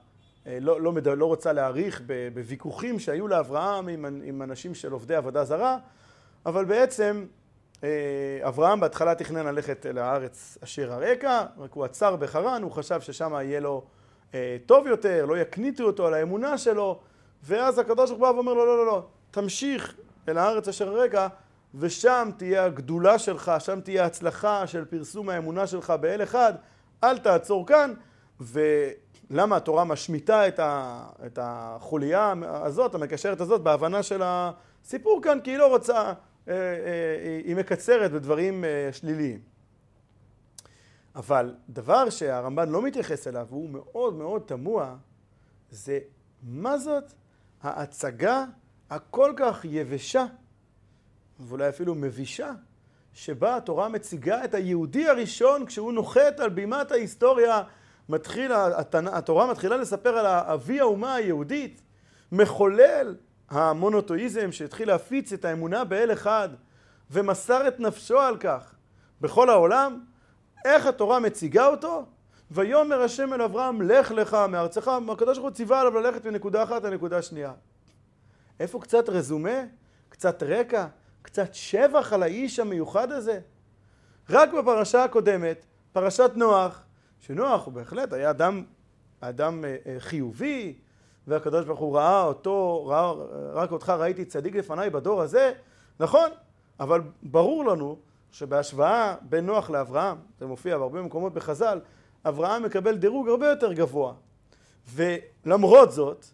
אה, 0.47 0.59
לא, 0.61 0.81
לא, 0.81 1.16
לא 1.16 1.26
רוצה 1.26 1.52
להעריך 1.52 2.02
בוויכוחים 2.35 2.99
שהיו 2.99 3.28
לאברהם 3.28 3.88
עם, 3.88 4.05
עם 4.25 4.43
אנשים 4.43 4.75
של 4.75 4.93
עובדי 4.93 5.14
עבודה 5.14 5.45
זרה, 5.45 5.78
אבל 6.47 6.64
בעצם 6.64 7.26
אברהם 8.42 8.80
בהתחלה 8.80 9.14
תכנן 9.14 9.47
ללכת 9.47 9.87
אל 9.87 9.99
הארץ 9.99 10.59
אשר 10.64 10.92
הרקע, 10.92 11.45
רק 11.59 11.73
הוא 11.73 11.85
עצר 11.85 12.16
בחרן, 12.16 12.62
הוא 12.62 12.73
חשב 12.73 13.00
ששם 13.00 13.33
יהיה 13.33 13.61
לו 13.61 13.85
אה, 14.35 14.56
טוב 14.66 14.87
יותר, 14.87 15.26
לא 15.26 15.38
יקניטו 15.38 15.85
אותו 15.85 16.06
על 16.06 16.14
האמונה 16.14 16.59
שלו, 16.59 17.00
ואז 17.45 17.78
הקדוש 17.78 18.11
ברוך 18.11 18.28
הוא 18.28 18.35
ואומר 18.35 18.54
לו, 18.54 18.66
לא, 18.66 18.76
לא, 18.76 18.87
לא, 18.87 19.02
תמשיך 19.30 19.95
אל 20.28 20.38
הארץ 20.38 20.68
אשר 20.68 20.88
הרקע, 20.88 21.28
ושם 21.75 22.30
תהיה 22.37 22.64
הגדולה 22.64 23.18
שלך, 23.18 23.52
שם 23.59 23.80
תהיה 23.80 24.04
הצלחה 24.04 24.66
של 24.66 24.85
פרסום 24.85 25.28
האמונה 25.28 25.66
שלך 25.66 25.92
באל 26.00 26.23
אחד, 26.23 26.52
אל 27.04 27.18
תעצור 27.18 27.66
כאן, 27.66 27.95
ולמה 28.40 29.56
התורה 29.56 29.85
משמיטה 29.85 30.49
את, 30.49 30.59
ה, 30.59 31.02
את 31.26 31.38
החוליה 31.42 32.33
הזאת, 32.42 32.95
המקשרת 32.95 33.40
הזאת, 33.40 33.61
בהבנה 33.61 34.02
של 34.02 34.23
הסיפור 34.25 35.21
כאן, 35.23 35.38
כי 35.45 35.50
היא 35.50 35.59
לא 35.59 35.66
רוצה 35.66 35.97
אה, 35.97 36.09
אה, 36.09 36.12
היא 36.46 37.56
מקצרת 37.56 38.12
בדברים 38.12 38.64
אה, 38.64 38.88
שליליים. 38.92 39.40
אבל 41.14 41.54
דבר 41.68 42.10
שהרמב"ן 42.10 42.68
לא 42.68 42.82
מתייחס 42.82 43.26
אליו, 43.26 43.46
והוא 43.50 43.70
מאוד 43.70 44.14
מאוד 44.14 44.42
תמוה, 44.46 44.96
זה 45.70 45.98
מה 46.42 46.78
זאת 46.78 47.12
ההצגה 47.62 48.44
הכל 48.90 49.32
כך 49.36 49.64
יבשה, 49.64 50.24
ואולי 51.40 51.68
אפילו 51.68 51.94
מבישה, 51.94 52.52
שבה 53.12 53.56
התורה 53.56 53.88
מציגה 53.88 54.44
את 54.44 54.54
היהודי 54.54 55.08
הראשון 55.08 55.66
כשהוא 55.66 55.92
נוחת 55.92 56.40
על 56.40 56.50
בימת 56.50 56.92
ההיסטוריה, 56.92 57.62
מתחיל, 58.08 58.52
התורה 58.92 59.50
מתחילה 59.50 59.76
לספר 59.76 60.18
על 60.18 60.26
אבי 60.26 60.80
האומה 60.80 61.14
היהודית, 61.14 61.82
מחולל 62.32 63.16
המונותואיזם 63.50 64.52
שהתחיל 64.52 64.88
להפיץ 64.88 65.32
את 65.32 65.44
האמונה 65.44 65.84
באל 65.84 66.12
אחד 66.12 66.48
ומסר 67.10 67.68
את 67.68 67.80
נפשו 67.80 68.20
על 68.20 68.36
כך 68.36 68.74
בכל 69.20 69.50
העולם, 69.50 70.04
איך 70.64 70.86
התורה 70.86 71.20
מציגה 71.20 71.66
אותו? 71.66 72.06
ויאמר 72.50 73.02
השם 73.02 73.32
אל 73.32 73.42
אברהם 73.42 73.82
לך 73.82 74.10
לך 74.10 74.36
מארצך, 74.48 74.90
הקדוש 75.12 75.38
ברוך 75.38 75.48
הוא 75.48 75.56
ציווה 75.56 75.80
עליו 75.80 76.00
ללכת 76.00 76.24
מנקודה 76.24 76.62
אחת 76.62 76.84
לנקודה 76.84 77.22
שנייה. 77.22 77.52
איפה 78.60 78.80
קצת 78.80 79.08
רזומה? 79.08 79.64
קצת 80.08 80.42
רקע? 80.42 80.86
קצת 81.22 81.54
שבח 81.54 82.12
על 82.12 82.22
האיש 82.22 82.58
המיוחד 82.58 83.12
הזה? 83.12 83.40
רק 84.30 84.52
בפרשה 84.52 85.04
הקודמת, 85.04 85.66
פרשת 85.92 86.30
נוח, 86.34 86.82
שנוח 87.20 87.66
הוא 87.66 87.74
בהחלט 87.74 88.12
היה 88.12 88.30
אדם, 88.30 88.64
אדם 89.20 89.64
אה, 89.64 89.76
אה, 89.86 89.96
חיובי, 89.98 90.78
והקדוש 91.26 91.64
ברוך 91.64 91.80
הוא 91.80 91.97
ראה 91.97 92.23
אותו, 92.23 92.87
ראה, 92.87 93.12
רק 93.52 93.73
אותך 93.73 93.88
ראיתי 93.88 94.25
צדיק 94.25 94.54
לפניי 94.54 94.90
בדור 94.90 95.23
הזה, 95.23 95.52
נכון, 96.00 96.30
אבל 96.80 97.00
ברור 97.23 97.64
לנו 97.64 97.97
שבהשוואה 98.33 99.14
בין 99.23 99.47
נוח 99.47 99.71
לאברהם, 99.71 100.16
זה 100.40 100.47
מופיע 100.47 100.78
בהרבה 100.78 101.02
מקומות 101.02 101.35
בחז"ל, 101.35 101.80
אברהם 102.25 102.62
מקבל 102.62 102.97
דירוג 102.97 103.28
הרבה 103.28 103.49
יותר 103.49 103.73
גבוה. 103.73 104.12
ולמרות 104.95 105.92
זאת, 105.92 106.26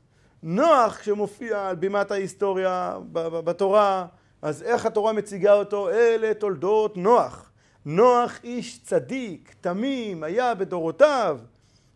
נוח 0.43 0.97
כשמופיע 0.97 1.69
על 1.69 1.77
בימת 1.77 2.11
ההיסטוריה 2.11 2.99
בתורה, 3.13 4.07
אז 4.43 4.63
איך 4.63 4.87
התורה 4.87 5.13
מציגה 5.13 5.53
אותו? 5.53 5.89
אלה 5.91 6.35
תולדות 6.35 6.97
נוח. 6.97 7.53
נוח 7.85 8.39
איש 8.45 8.83
צדיק, 8.83 9.55
תמים, 9.61 10.23
היה 10.23 10.55
בדורותיו, 10.55 11.39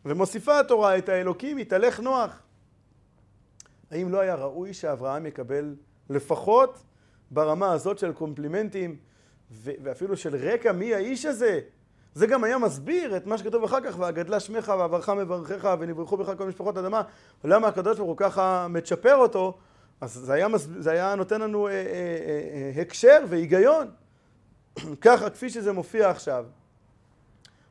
ומוסיפה 0.05 0.61
התורה 0.61 0.99
את 0.99 1.09
האלוקים, 1.09 1.59
יתהלך 1.59 2.01
נוח. 2.01 2.43
האם 3.91 4.13
לא 4.13 4.21
היה 4.21 4.35
ראוי 4.35 4.75
שאברהם 4.75 5.27
יקבל 5.27 5.75
לפחות 6.11 6.83
ברמה 7.31 7.73
הזאת 7.73 7.99
של 7.99 8.13
קומפלימנטים 8.13 8.97
ואפילו 9.61 10.17
של 10.17 10.37
רקע 10.37 10.73
מי 10.73 10.95
האיש 10.95 11.27
הזה? 11.27 11.61
זה 12.15 12.27
גם 12.27 12.45
היה 12.45 12.59
מסביר 12.59 13.17
את 13.17 13.27
מה 13.27 13.39
שכתוב 13.39 13.65
אחר 13.65 13.81
כך, 13.81 13.99
והגדלה 13.99 14.41
שמך 14.41 14.73
ועברך 14.79 15.09
מברכך 15.09 15.77
ונברכו 15.81 16.17
בך 16.17 16.33
כל 16.39 16.47
משפחות 16.47 16.77
אדמה, 16.77 17.03
ולמה 17.45 17.69
הקדוש 17.69 17.97
ברוך 17.97 18.09
הוא 18.09 18.17
ככה 18.17 18.67
מצ'פר 18.69 19.17
אותו, 19.17 19.59
אז 20.01 20.13
זה 20.13 20.33
היה, 20.33 20.47
זה 20.57 20.91
היה 20.91 21.15
נותן 21.15 21.41
לנו 21.41 21.69
אה, 21.69 21.73
אה, 21.73 21.77
אה, 21.77 22.73
אה, 22.77 22.83
הקשר 22.83 23.25
והיגיון. 23.29 23.91
ככה, 25.01 25.31
כפי 25.31 25.51
שזה 25.51 25.73
מופיע 25.73 26.11
עכשיו, 26.11 26.47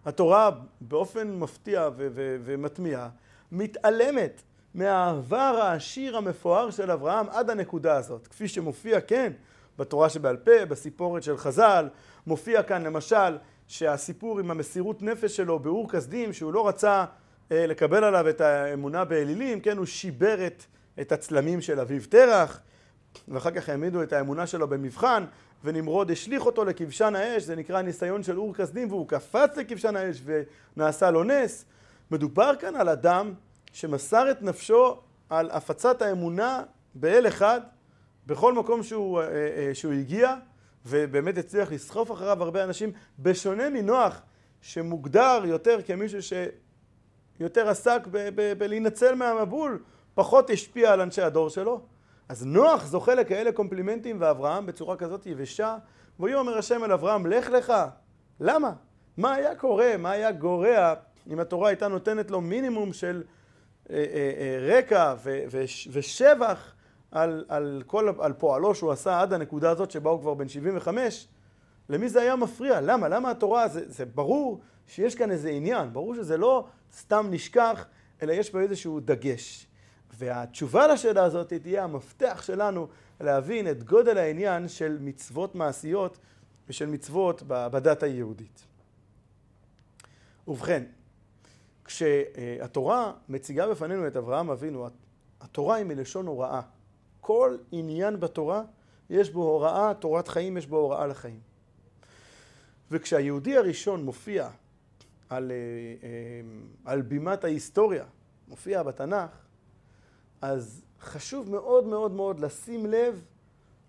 התורה 0.06 0.50
באופן 0.82 1.40
מפתיע 1.40 1.90
ומתמיה 2.46 3.10
מתעלמת 3.52 4.42
מהעבר 4.76 5.60
העשיר 5.62 6.18
המפואר 6.18 6.72
של 6.72 6.92
אברהם 6.92 7.26
עד 7.30 7.50
הנקודה 7.50 7.98
הזאת. 7.98 8.28
כפי 8.28 8.48
שמופיע, 8.48 9.02
כן, 9.02 9.34
בתורה 9.78 10.10
שבעל 10.10 10.38
פה, 10.38 10.66
בסיפורת 10.66 11.24
של 11.24 11.38
חז"ל, 11.38 11.88
מופיע 12.28 12.64
כאן 12.64 12.84
למשל 12.84 13.38
שהסיפור 13.68 14.40
עם 14.40 14.52
המסירות 14.52 15.02
נפש 15.02 15.36
שלו 15.36 15.60
באור 15.60 15.90
כסדים, 15.90 16.34
שהוא 16.34 16.54
לא 16.54 16.68
רצה 16.68 17.06
אה, 17.52 17.68
לקבל 17.68 18.04
עליו 18.04 18.30
את 18.30 18.42
האמונה 18.42 19.06
באלילים, 19.06 19.60
כן, 19.60 19.78
הוא 19.78 19.86
שיבר 19.86 20.48
את, 20.48 20.64
את 21.02 21.12
הצלמים 21.12 21.62
של 21.62 21.80
אביו 21.80 22.02
תרח, 22.10 22.60
ואחר 23.28 23.52
כך 23.52 23.70
העמידו 23.70 24.04
את 24.04 24.14
האמונה 24.14 24.48
שלו 24.48 24.68
במבחן, 24.68 25.24
ונמרוד 25.64 26.12
השליך 26.12 26.46
אותו 26.46 26.66
לכבשן 26.66 27.16
האש, 27.16 27.44
זה 27.44 27.56
נקרא 27.56 27.82
ניסיון 27.82 28.24
של 28.24 28.38
אור 28.38 28.54
כסדים, 28.54 28.92
והוא 28.92 29.08
קפץ 29.08 29.58
לכבשן 29.58 29.96
האש 29.96 30.22
ונעשה 30.76 31.12
לו 31.12 31.24
נס. 31.24 31.66
מדובר 32.12 32.52
כאן 32.60 32.76
על 32.76 32.90
אדם 32.90 33.34
שמסר 33.76 34.32
את 34.32 34.42
נפשו 34.42 34.98
על 35.30 35.50
הפצת 35.52 36.02
האמונה 36.02 36.64
באל 36.96 37.28
אחד 37.28 37.62
בכל 38.26 38.54
מקום 38.54 38.84
שהוא, 38.84 39.22
אה, 39.22 39.28
אה, 39.28 39.70
שהוא 39.74 39.94
הגיע 39.94 40.36
ובאמת 40.86 41.38
הצליח 41.38 41.72
לסחוף 41.72 42.12
אחריו 42.12 42.44
הרבה 42.44 42.64
אנשים 42.64 42.92
בשונה 43.20 43.70
מנוח 43.70 44.22
שמוגדר 44.62 45.42
יותר 45.46 45.80
כמישהו 45.86 46.20
שיותר 47.40 47.70
עסק 47.70 48.08
בלהינצל 48.58 49.16
מהמבול 49.16 49.84
פחות 50.14 50.50
השפיע 50.50 50.94
על 50.94 51.02
אנשי 51.02 51.22
הדור 51.22 51.50
שלו 51.50 51.82
אז 52.30 52.46
נוח 52.46 52.86
זוכה 52.86 53.16
לכאלה 53.16 53.52
קומפלימנטים 53.52 54.18
ואברהם 54.20 54.66
בצורה 54.66 54.96
כזאת 54.96 55.26
יבשה 55.26 55.78
ויאמר 56.20 56.58
השם 56.58 56.84
אל 56.84 56.92
אברהם 56.92 57.26
לך 57.26 57.50
לך 57.50 57.74
למה? 58.40 58.74
מה 59.18 59.34
היה 59.34 59.56
קורה? 59.56 59.98
מה 59.98 60.12
היה 60.12 60.32
גורע 60.32 60.94
אם 61.28 61.40
התורה 61.40 61.70
הייתה 61.70 61.88
נותנת 61.88 62.32
לו 62.32 62.42
מינימום 62.42 62.94
של 62.94 63.24
אה, 63.26 63.30
אה, 63.30 63.32
אה, 63.32 63.35
רקע 64.62 65.16
ושבח 65.92 66.74
על, 67.12 67.46
על, 67.48 67.84
כל, 67.86 68.10
על 68.20 68.34
פועלו 68.34 68.76
שהוא 68.76 68.92
עשה 68.92 69.22
עד 69.22 69.34
הנקודה 69.34 69.70
הזאת 69.70 69.92
שבה 69.92 70.10
הוא 70.10 70.20
כבר 70.20 70.34
בן 70.34 70.48
75, 70.48 71.28
למי 71.90 72.10
זה 72.10 72.22
היה 72.22 72.36
מפריע? 72.36 72.82
למה? 72.82 73.08
למה 73.08 73.32
התורה? 73.32 73.68
זה, 73.68 73.82
זה 73.88 74.06
ברור 74.06 74.62
שיש 74.88 75.16
כאן 75.16 75.32
איזה 75.32 75.50
עניין, 75.50 75.94
ברור 75.94 76.16
שזה 76.16 76.38
לא 76.38 76.68
סתם 76.94 77.28
נשכח, 77.30 77.86
אלא 78.22 78.32
יש 78.32 78.50
פה 78.50 78.60
איזשהו 78.60 79.00
דגש. 79.00 79.68
והתשובה 80.18 80.88
לשאלה 80.88 81.24
הזאת 81.24 81.54
תהיה 81.54 81.84
המפתח 81.84 82.42
שלנו 82.46 82.88
להבין 83.22 83.72
את 83.72 83.84
גודל 83.84 84.18
העניין 84.18 84.68
של 84.68 84.98
מצוות 85.02 85.56
מעשיות 85.56 86.18
ושל 86.68 86.86
מצוות 86.86 87.44
בדת 87.48 88.04
היהודית. 88.04 88.66
ובכן, 90.48 90.84
כשהתורה 91.86 93.14
מציגה 93.30 93.68
בפנינו 93.68 94.08
את 94.08 94.18
אברהם 94.18 94.50
אבינו, 94.50 94.88
התורה 95.42 95.76
היא 95.76 95.86
מלשון 95.86 96.28
הוראה. 96.28 96.62
כל 97.22 97.58
עניין 97.72 98.20
בתורה 98.20 98.64
יש 99.10 99.30
בו 99.30 99.44
הוראה, 99.44 99.94
תורת 100.00 100.28
חיים 100.28 100.58
יש 100.58 100.68
בו 100.68 100.78
הוראה 100.78 101.08
לחיים. 101.08 101.40
וכשהיהודי 102.92 103.58
הראשון 103.58 104.04
מופיע 104.04 104.50
על, 105.30 105.52
אה, 105.52 105.58
אה, 106.08 106.42
על 106.86 107.02
בימת 107.02 107.44
ההיסטוריה, 107.44 108.06
מופיע 108.48 108.84
בתנ"ך, 108.84 109.30
אז 110.42 110.84
חשוב 111.02 111.52
מאוד 111.52 111.86
מאוד 111.86 112.12
מאוד 112.12 112.40
לשים 112.40 112.86
לב 112.86 113.26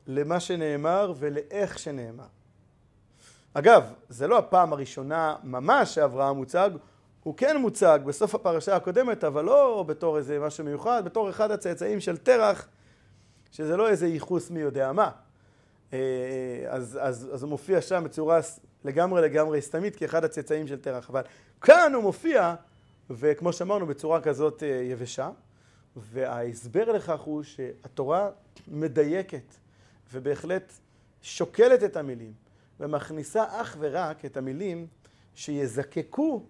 למה 0.07 0.41
שנאמר 0.41 1.13
ולאיך 1.17 1.79
שנאמר. 1.79 2.27
אגב, 3.55 3.93
זה 4.09 4.27
לא 4.27 4.39
הפעם 4.39 4.73
הראשונה 4.73 5.37
ממש 5.45 5.95
שאברהם 5.95 6.37
מוצג, 6.37 6.71
הוא 7.27 7.37
כן 7.37 7.57
מוצג 7.57 8.01
בסוף 8.05 8.35
הפרשה 8.35 8.77
הקודמת, 8.77 9.25
אבל 9.25 9.45
לא 9.45 9.85
בתור 9.87 10.19
איזה 10.19 10.39
משהו 10.39 10.65
מיוחד, 10.65 11.03
בתור 11.05 11.31
אחד 11.31 11.51
הצאצאים 11.51 12.01
של 12.01 12.17
תרח, 12.17 12.69
שזה 13.51 13.77
לא 13.77 13.89
איזה 13.89 14.07
ייחוס 14.07 14.51
מי 14.51 14.61
יודע 14.61 14.93
מה. 14.93 15.11
אה, 15.93 15.99
אז, 16.69 16.99
אז, 17.03 17.31
אז 17.33 17.43
הוא 17.43 17.51
מופיע 17.51 17.81
שם 17.81 18.05
בצורה 18.05 18.41
לגמרי 18.85 19.23
לגמרי 19.23 19.63
סתמית 19.63 19.97
כאחד 19.97 20.25
הצאצאים 20.25 20.67
של 20.67 20.81
תרח. 20.81 21.11
אבל 21.11 21.23
כאן 21.61 21.93
הוא 21.95 22.03
מופיע, 22.03 22.55
וכמו 23.11 23.53
שאמרנו, 23.53 23.87
בצורה 23.87 24.21
כזאת 24.21 24.63
אה, 24.63 24.69
יבשה. 24.69 25.31
וההסבר 25.97 26.93
לכך 26.93 27.21
הוא 27.21 27.43
שהתורה 27.43 28.31
מדייקת 28.69 29.55
ובהחלט 30.13 30.73
שוקלת 31.23 31.83
את 31.83 31.97
המילים 31.97 32.33
ומכניסה 32.81 33.45
אך 33.49 33.77
ורק 33.81 34.25
את 34.25 34.37
המילים 34.37 34.87
שיזקקו 35.35 36.43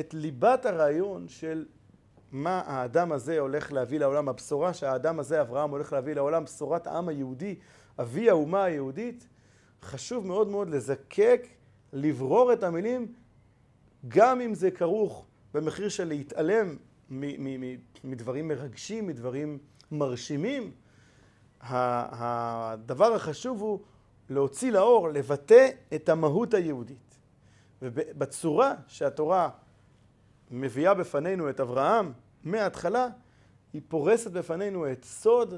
את 0.00 0.14
ליבת 0.14 0.66
הרעיון 0.66 1.28
של 1.28 1.66
מה 2.32 2.62
האדם 2.66 3.12
הזה 3.12 3.38
הולך 3.38 3.72
להביא 3.72 3.98
לעולם, 3.98 4.28
הבשורה 4.28 4.74
שהאדם 4.74 5.20
הזה, 5.20 5.40
אברהם, 5.40 5.70
הולך 5.70 5.92
להביא 5.92 6.14
לעולם, 6.14 6.44
בשורת 6.44 6.86
העם 6.86 7.08
היהודי, 7.08 7.54
אבי 8.00 8.30
האומה 8.30 8.64
היהודית. 8.64 9.28
חשוב 9.82 10.26
מאוד 10.26 10.48
מאוד 10.48 10.68
לזקק, 10.68 11.46
לברור 11.92 12.52
את 12.52 12.62
המילים, 12.62 13.12
גם 14.08 14.40
אם 14.40 14.54
זה 14.54 14.70
כרוך 14.70 15.26
במחיר 15.54 15.88
של 15.88 16.08
להתעלם 16.08 16.76
מדברים 18.04 18.48
מרגשים, 18.48 19.06
מדברים 19.06 19.58
מרשימים. 19.92 20.70
הדבר 21.60 23.14
החשוב 23.14 23.60
הוא 23.60 23.80
להוציא 24.28 24.72
לאור, 24.72 25.08
לבטא 25.08 25.68
את 25.94 26.08
המהות 26.08 26.54
היהודית. 26.54 27.18
ובצורה 27.82 28.74
שהתורה 28.86 29.48
מביאה 30.50 30.94
בפנינו 30.94 31.50
את 31.50 31.60
אברהם 31.60 32.12
מההתחלה, 32.44 33.08
היא 33.72 33.82
פורסת 33.88 34.30
בפנינו 34.30 34.92
את 34.92 35.04
סוד 35.04 35.54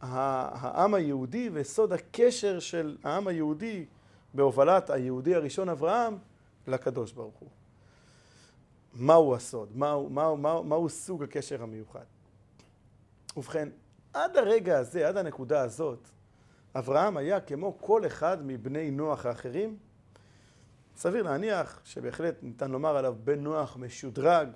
העם 0.00 0.94
היהודי 0.94 1.50
וסוד 1.52 1.92
הקשר 1.92 2.58
של 2.58 2.96
העם 3.04 3.26
היהודי 3.26 3.86
בהובלת 4.34 4.90
היהודי 4.90 5.34
הראשון 5.34 5.68
אברהם 5.68 6.18
לקדוש 6.66 7.12
ברוך 7.12 7.36
הוא. 7.38 7.48
מהו 8.94 9.34
הסוד? 9.34 9.68
מהו, 9.74 10.10
מהו, 10.10 10.36
מהו, 10.36 10.64
מהו 10.64 10.88
סוג 10.88 11.22
הקשר 11.22 11.62
המיוחד? 11.62 12.04
ובכן, 13.36 13.68
עד 14.12 14.36
הרגע 14.36 14.78
הזה, 14.78 15.08
עד 15.08 15.16
הנקודה 15.16 15.60
הזאת, 15.60 16.08
אברהם 16.74 17.16
היה 17.16 17.40
כמו 17.40 17.78
כל 17.80 18.06
אחד 18.06 18.38
מבני 18.46 18.90
נוח 18.90 19.26
האחרים. 19.26 19.76
סביר 20.96 21.22
להניח 21.22 21.80
שבהחלט 21.84 22.34
ניתן 22.42 22.70
לומר 22.70 22.96
עליו 22.96 23.14
בן 23.24 23.40
נוח 23.40 23.76
משודרג, 23.76 24.48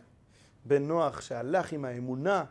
בן 0.64 0.82
נוח 0.82 1.20
שהלך 1.20 1.72
עם 1.72 1.84
האמונה 1.84 2.44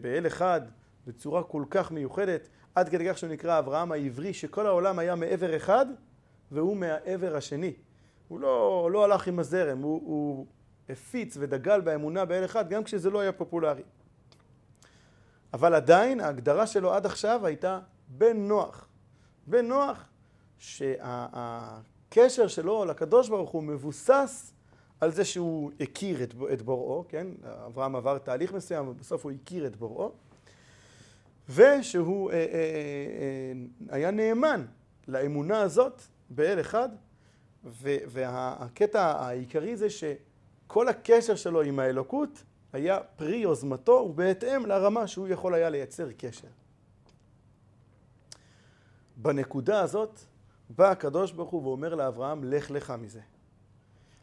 באל 0.00 0.26
אחד 0.26 0.60
בצורה 1.06 1.42
כל 1.42 1.64
כך 1.70 1.92
מיוחדת, 1.92 2.48
עד 2.74 2.88
כדי 2.88 3.08
כך 3.08 3.18
שהוא 3.18 3.30
נקרא 3.30 3.58
אברהם 3.58 3.92
העברי, 3.92 4.34
שכל 4.34 4.66
העולם 4.66 4.98
היה 4.98 5.14
מעבר 5.14 5.56
אחד 5.56 5.86
והוא 6.52 6.76
מהעבר 6.76 7.36
השני. 7.36 7.74
הוא 8.28 8.40
לא, 8.40 8.88
לא 8.92 9.04
הלך 9.04 9.28
עם 9.28 9.38
הזרם, 9.38 9.78
הוא, 9.78 10.00
הוא 10.04 10.46
הפיץ 10.88 11.36
ודגל 11.40 11.80
באמונה 11.80 12.24
באל 12.24 12.44
אחד 12.44 12.68
גם 12.68 12.84
כשזה 12.84 13.10
לא 13.10 13.20
היה 13.20 13.32
פופולרי. 13.32 13.82
אבל 15.52 15.74
עדיין 15.74 16.20
ההגדרה 16.20 16.66
שלו 16.66 16.94
עד 16.94 17.06
עכשיו 17.06 17.46
הייתה 17.46 17.80
בן 18.08 18.36
נוח. 18.36 18.88
בן 19.46 19.66
נוח 19.66 20.08
שהקשר 22.14 22.48
שלו 22.48 22.84
לקדוש 22.84 23.28
ברוך 23.28 23.50
הוא 23.50 23.62
מבוסס 23.62 24.52
על 25.00 25.12
זה 25.12 25.24
שהוא 25.24 25.70
הכיר 25.80 26.22
את, 26.22 26.34
את 26.52 26.62
בוראו, 26.62 27.04
כן? 27.08 27.26
אברהם 27.66 27.96
עבר 27.96 28.18
תהליך 28.18 28.52
מסוים, 28.52 28.88
ובסוף 28.88 29.24
הוא 29.24 29.32
הכיר 29.32 29.66
את 29.66 29.76
בוראו, 29.76 30.12
ושהוא 31.48 32.30
אה, 32.30 32.36
אה, 32.36 32.42
אה, 32.42 32.52
אה 32.52 33.96
היה 33.96 34.10
נאמן 34.10 34.64
לאמונה 35.08 35.60
הזאת 35.60 36.02
באל 36.30 36.60
אחד, 36.60 36.88
והקטע 37.64 39.02
העיקרי 39.02 39.76
זה 39.76 39.90
ש... 39.90 40.04
כל 40.66 40.88
הקשר 40.88 41.36
שלו 41.36 41.62
עם 41.62 41.78
האלוקות 41.78 42.42
היה 42.72 43.00
פרי 43.16 43.36
יוזמתו 43.36 43.92
ובהתאם 43.92 44.66
לרמה 44.66 45.06
שהוא 45.06 45.28
יכול 45.28 45.54
היה 45.54 45.70
לייצר 45.70 46.08
קשר. 46.18 46.48
בנקודה 49.16 49.80
הזאת 49.80 50.20
בא 50.70 50.90
הקדוש 50.90 51.32
ברוך 51.32 51.50
הוא 51.50 51.62
ואומר 51.62 51.94
לאברהם, 51.94 52.44
לך 52.44 52.70
לך 52.70 52.90
מזה. 52.90 53.20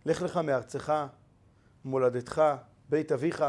לך 0.05 0.21
לך 0.21 0.37
מארצך, 0.37 0.93
מולדתך, 1.85 2.41
בית 2.89 3.11
אביך. 3.11 3.45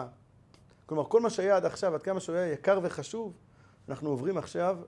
כלומר, 0.87 1.05
כל 1.05 1.21
מה 1.21 1.31
שהיה 1.31 1.57
עד 1.57 1.65
עכשיו, 1.65 1.95
עד 1.95 2.03
כמה 2.03 2.21
שהוא 2.21 2.37
היה 2.37 2.53
יקר 2.53 2.81
וחשוב, 2.83 3.33
אנחנו 3.89 4.11
עוברים 4.11 4.39
עכשיו, 4.39 4.79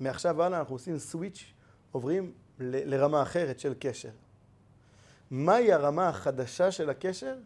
מעכשיו 0.00 0.36
והלאה 0.36 0.58
אנחנו 0.58 0.74
עושים 0.74 0.98
סוויץ', 0.98 1.44
עוברים 1.92 2.32
ל- 2.58 2.94
לרמה 2.94 3.22
אחרת 3.22 3.60
של 3.60 3.74
קשר. 3.80 4.10
מהי 5.30 5.72
הרמה 5.72 6.08
החדשה 6.08 6.70
של 6.70 6.90
הקשר? 6.90 7.36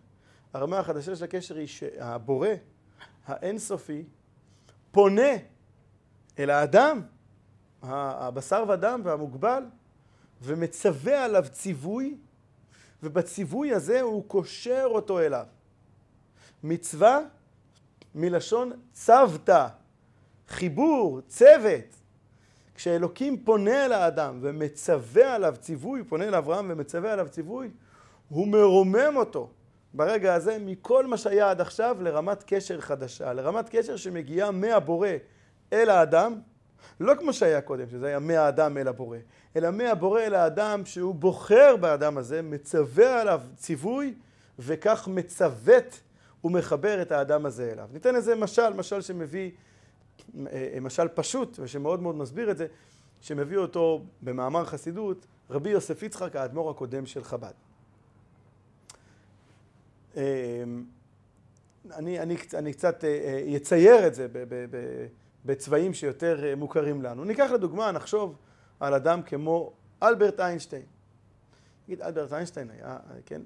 הרמה 0.52 0.78
החדשה 0.78 1.16
של 1.16 1.24
הקשר 1.24 1.56
היא 1.56 1.66
שהבורא 1.66 2.48
האינסופי 3.26 4.04
פונה 4.90 5.32
אל 6.38 6.50
האדם, 6.50 7.02
הבשר 7.82 8.64
ודם 8.68 9.00
והמוגבל, 9.04 9.64
ומצווה 10.42 11.24
עליו 11.24 11.44
ציווי, 11.52 12.16
ובציווי 13.02 13.72
הזה 13.72 14.00
הוא 14.00 14.24
קושר 14.28 14.84
אותו 14.84 15.20
אליו. 15.20 15.46
מצווה 16.62 17.20
מלשון 18.14 18.72
צוותא, 18.92 19.66
חיבור, 20.48 21.20
צוות. 21.26 21.96
כשאלוקים 22.74 23.44
פונה 23.44 23.84
אל 23.84 23.92
האדם 23.92 24.38
ומצווה 24.42 25.34
עליו 25.34 25.54
ציווי, 25.60 26.04
פונה 26.04 26.30
לאברהם 26.30 26.70
ומצווה 26.70 27.12
עליו 27.12 27.28
ציווי, 27.30 27.70
הוא 28.28 28.48
מרומם 28.48 29.12
אותו 29.16 29.50
ברגע 29.94 30.34
הזה 30.34 30.58
מכל 30.60 31.06
מה 31.06 31.16
שהיה 31.16 31.50
עד 31.50 31.60
עכשיו 31.60 31.96
לרמת 32.00 32.44
קשר 32.46 32.80
חדשה, 32.80 33.32
לרמת 33.32 33.68
קשר 33.68 33.96
שמגיעה 33.96 34.50
מהבורא 34.50 35.08
אל 35.72 35.90
האדם, 35.90 36.40
לא 37.00 37.14
כמו 37.14 37.32
שהיה 37.32 37.60
קודם, 37.60 37.90
שזה 37.90 38.06
היה 38.06 38.18
מהאדם 38.18 38.78
אל 38.78 38.88
הבורא, 38.88 39.18
אלא 39.56 39.70
מהבורא 39.70 40.20
אל 40.20 40.34
האדם 40.34 40.84
שהוא 40.84 41.14
בוחר 41.14 41.76
באדם 41.76 42.18
הזה, 42.18 42.42
מצווה 42.42 43.20
עליו 43.20 43.40
ציווי, 43.56 44.14
וכך 44.58 45.08
מצוות 45.08 46.00
ומחבר 46.44 47.02
את 47.02 47.12
האדם 47.12 47.46
הזה 47.46 47.72
אליו. 47.72 47.88
ניתן 47.92 48.16
איזה 48.16 48.34
משל, 48.34 48.72
משל 48.72 49.00
שמביא 49.00 49.50
אה, 50.52 50.78
משל 50.80 51.08
פשוט 51.08 51.58
ושמאוד 51.62 52.02
מאוד 52.02 52.14
מסביר 52.14 52.50
את 52.50 52.56
זה, 52.56 52.66
שמביא 53.20 53.56
אותו 53.56 54.04
במאמר 54.22 54.64
חסידות, 54.64 55.26
רבי 55.50 55.70
יוסף 55.70 56.02
יצחק, 56.02 56.36
האדמו"ר 56.36 56.70
הקודם 56.70 57.06
של 57.06 57.24
חב"ד. 57.24 57.52
אמ, 60.16 60.84
אני, 61.94 62.18
אני, 62.20 62.36
אני 62.54 62.72
קצת 62.72 63.04
אצייר 63.56 63.94
אה, 63.94 64.02
אה, 64.02 64.06
את 64.06 64.14
זה 64.14 64.26
בצבעים 65.46 65.94
שיותר 65.94 66.54
מוכרים 66.56 67.02
לנו. 67.02 67.24
ניקח 67.24 67.50
לדוגמה, 67.54 67.92
נחשוב 67.92 68.36
על 68.80 68.94
אדם 68.94 69.22
כמו 69.22 69.72
אלברט 70.02 70.40
איינשטיין. 70.40 70.82
נגיד, 71.88 72.02
אלברט 72.02 72.32
איינשטיין 72.32 72.70
היה, 72.70 72.98
כן, 73.26 73.42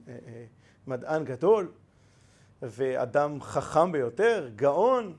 מדען 0.87 1.25
גדול, 1.25 1.73
ואדם 2.63 3.41
חכם 3.41 3.93
ביותר, 3.93 4.49
גאון, 4.57 5.17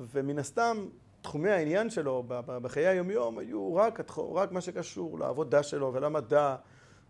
ומן 0.00 0.38
הסתם 0.38 0.86
תחומי 1.22 1.50
העניין 1.50 1.90
שלו 1.90 2.24
בחיי 2.46 2.86
היומיום 2.86 3.38
היו 3.38 3.74
רק, 3.74 4.18
רק 4.34 4.52
מה 4.52 4.60
שקשור 4.60 5.18
לעבודה 5.18 5.62
שלו 5.62 5.92
ולמדע 5.94 6.56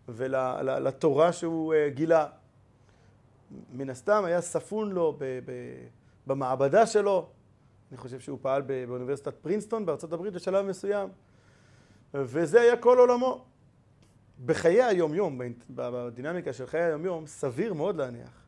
ולתורה 0.09 1.33
שהוא 1.33 1.73
אה, 1.73 1.89
גילה. 1.89 2.27
מן 3.71 3.89
הסתם 3.89 4.25
היה 4.25 4.41
ספון 4.41 4.91
לו 4.91 5.17
במעבדה 6.27 6.85
שלו, 6.85 7.29
אני 7.91 7.97
חושב 7.97 8.19
שהוא 8.19 8.39
פעל 8.41 8.61
באוניברסיטת 8.61 9.35
פרינסטון 9.35 9.85
בארצות 9.85 10.13
הברית 10.13 10.33
בשלב 10.33 10.65
מסוים, 10.65 11.09
וזה 12.13 12.61
היה 12.61 12.77
כל 12.77 12.99
עולמו. 12.99 13.45
בחיי 14.45 14.83
היומיום, 14.83 15.41
בדינמיקה 15.69 16.53
של 16.53 16.65
חיי 16.65 16.83
היומיום, 16.83 17.27
סביר 17.27 17.73
מאוד 17.73 17.95
להניח 17.95 18.43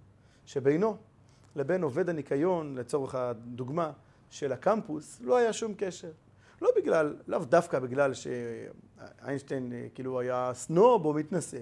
שבינו 0.45 0.97
לבין 1.56 1.84
עובד 1.84 2.10
הניקיון, 2.10 2.76
לצורך 2.76 3.15
הדוגמה, 3.15 3.91
של 4.30 4.52
הקמפוס, 4.52 5.21
לא 5.21 5.38
היה 5.38 5.54
שום 5.54 5.73
קשר. 5.78 6.12
לא 6.62 6.69
בגלל, 6.76 7.15
לאו 7.28 7.39
דווקא 7.39 7.80
בגלל 7.80 8.13
שאיינשטיין 8.13 9.73
אה, 9.73 9.88
כאילו 9.95 10.19
היה 10.19 10.52
סנוב 10.54 11.06
או 11.06 11.13
מתנשא, 11.13 11.62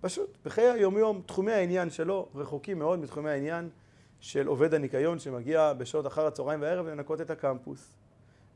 פשוט 0.00 0.38
בחיי 0.44 0.70
היומיום 0.70 1.22
תחומי 1.26 1.52
העניין 1.52 1.90
שלו 1.90 2.28
רחוקים 2.34 2.78
מאוד 2.78 2.98
מתחומי 2.98 3.30
העניין 3.30 3.70
של 4.24 4.46
עובד 4.46 4.74
הניקיון 4.74 5.18
שמגיע 5.18 5.72
בשעות 5.72 6.06
אחר 6.06 6.26
הצהריים 6.26 6.62
והערב 6.62 6.86
לנקות 6.86 7.20
את 7.20 7.30
הקמפוס. 7.30 7.92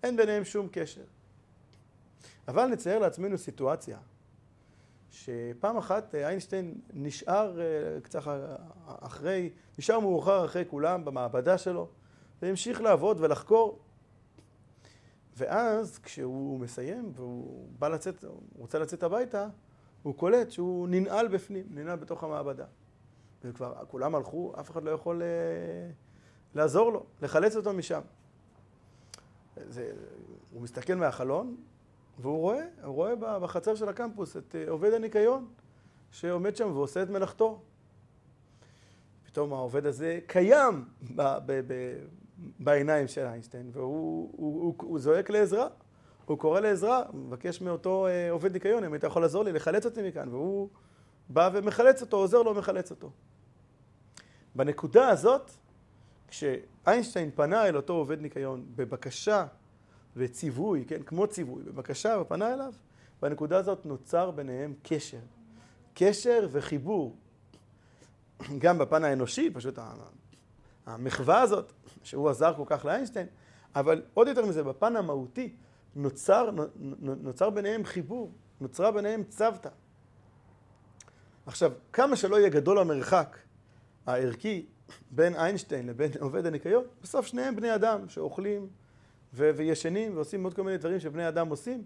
אין 0.02 0.16
ביניהם 0.16 0.44
שום 0.44 0.68
קשר. 0.72 1.04
אבל 2.48 2.66
נצייר 2.66 2.98
לעצמנו 2.98 3.38
סיטואציה 3.38 3.98
שפעם 5.10 5.76
אחת 5.76 6.14
איינשטיין 6.14 6.80
נשאר 6.92 7.60
קצת 8.02 8.20
אחרי, 8.86 9.50
נשאר 9.78 10.00
מאוחר 10.00 10.44
אחרי 10.44 10.64
כולם 10.70 11.04
במעבדה 11.04 11.58
שלו, 11.58 11.88
והמשיך 12.42 12.80
לעבוד 12.80 13.20
ולחקור. 13.20 13.78
ואז 15.36 15.98
כשהוא 15.98 16.60
מסיים 16.60 17.12
והוא 17.14 17.68
בא 17.78 17.88
לצאת, 17.88 18.24
הוא 18.24 18.40
רוצה 18.58 18.78
לצאת 18.78 19.02
הביתה, 19.02 19.48
הוא 20.02 20.14
קולט 20.14 20.50
שהוא 20.50 20.88
ננעל 20.88 21.28
בפנים, 21.28 21.66
ננעל 21.70 21.96
בתוך 21.96 22.24
המעבדה. 22.24 22.66
וכבר 23.44 23.74
כולם 23.88 24.14
הלכו, 24.14 24.52
אף 24.60 24.70
אחד 24.70 24.82
לא 24.82 24.90
יכול 24.90 25.22
אה, 25.22 25.90
לעזור 26.54 26.92
לו, 26.92 27.04
לחלץ 27.22 27.56
אותו 27.56 27.72
משם. 27.72 28.00
זה, 29.68 29.92
הוא 30.52 30.62
מסתכל 30.62 30.94
מהחלון, 30.94 31.56
והוא 32.18 32.38
רואה, 32.38 32.64
הוא 32.84 32.94
רואה 32.94 33.16
בחצר 33.16 33.74
של 33.74 33.88
הקמפוס 33.88 34.36
את 34.36 34.54
אה, 34.54 34.70
עובד 34.70 34.92
הניקיון 34.92 35.48
שעומד 36.10 36.56
שם 36.56 36.76
ועושה 36.76 37.02
את 37.02 37.10
מלאכתו. 37.10 37.60
פתאום 39.26 39.52
העובד 39.52 39.86
הזה 39.86 40.18
קיים 40.26 40.84
ב, 41.16 41.22
ב, 41.46 41.60
ב, 41.66 41.98
בעיניים 42.58 43.08
של 43.08 43.26
איינשטיין, 43.26 43.70
והוא 43.72 44.30
הוא, 44.36 44.62
הוא, 44.62 44.74
הוא 44.78 44.98
זועק 44.98 45.30
לעזרה. 45.30 45.68
הוא 46.24 46.38
קורא 46.38 46.60
לעזרה, 46.60 47.02
מבקש 47.14 47.60
מאותו 47.60 48.06
אה, 48.06 48.30
עובד 48.30 48.52
ניקיון, 48.52 48.84
אם 48.84 48.94
אתה 48.94 49.06
יכול 49.06 49.22
לעזור 49.22 49.44
לי, 49.44 49.52
לחלץ 49.52 49.86
אותי 49.86 50.08
מכאן, 50.08 50.28
והוא 50.28 50.68
בא 51.28 51.50
ומחלץ 51.52 52.02
אותו, 52.02 52.16
עוזר 52.16 52.42
לו 52.42 52.50
ומחלץ 52.50 52.90
אותו. 52.90 53.10
בנקודה 54.54 55.08
הזאת, 55.08 55.50
כשאיינשטיין 56.28 57.30
פנה 57.34 57.66
אל 57.66 57.76
אותו 57.76 57.92
עובד 57.92 58.20
ניקיון 58.20 58.66
בבקשה 58.76 59.46
וציווי, 60.16 60.84
כן, 60.84 61.02
כמו 61.02 61.26
ציווי, 61.26 61.62
בבקשה 61.62 62.18
ופנה 62.20 62.54
אליו, 62.54 62.72
בנקודה 63.22 63.58
הזאת 63.58 63.86
נוצר 63.86 64.30
ביניהם 64.30 64.74
קשר. 64.82 65.20
קשר 65.94 66.48
וחיבור. 66.52 67.16
גם 68.58 68.78
בפן 68.78 69.04
האנושי, 69.04 69.50
פשוט 69.50 69.78
המחווה 70.86 71.40
הזאת, 71.40 71.72
שהוא 72.02 72.28
עזר 72.28 72.54
כל 72.56 72.64
כך 72.66 72.84
לאיינשטיין, 72.84 73.26
אבל 73.74 74.02
עוד 74.14 74.28
יותר 74.28 74.46
מזה, 74.46 74.62
בפן 74.62 74.96
המהותי, 74.96 75.54
נוצר, 75.96 76.50
נוצר 77.00 77.50
ביניהם 77.50 77.84
חיבור, 77.84 78.32
נוצרה 78.60 78.90
ביניהם 78.90 79.24
צוותא. 79.24 79.68
עכשיו, 81.48 81.72
כמה 81.92 82.16
שלא 82.16 82.36
יהיה 82.36 82.48
גדול 82.48 82.78
המרחק 82.78 83.38
הערכי 84.06 84.66
בין 85.10 85.34
איינשטיין 85.34 85.86
לבין 85.86 86.10
עובד 86.20 86.46
הניקיון, 86.46 86.84
בסוף 87.02 87.26
שניהם 87.26 87.56
בני 87.56 87.74
אדם 87.74 88.08
שאוכלים 88.08 88.68
ו- 89.34 89.50
וישנים 89.56 90.16
ועושים 90.16 90.44
עוד 90.44 90.54
כל 90.54 90.62
מיני 90.62 90.78
דברים 90.78 91.00
שבני 91.00 91.28
אדם 91.28 91.48
עושים, 91.48 91.82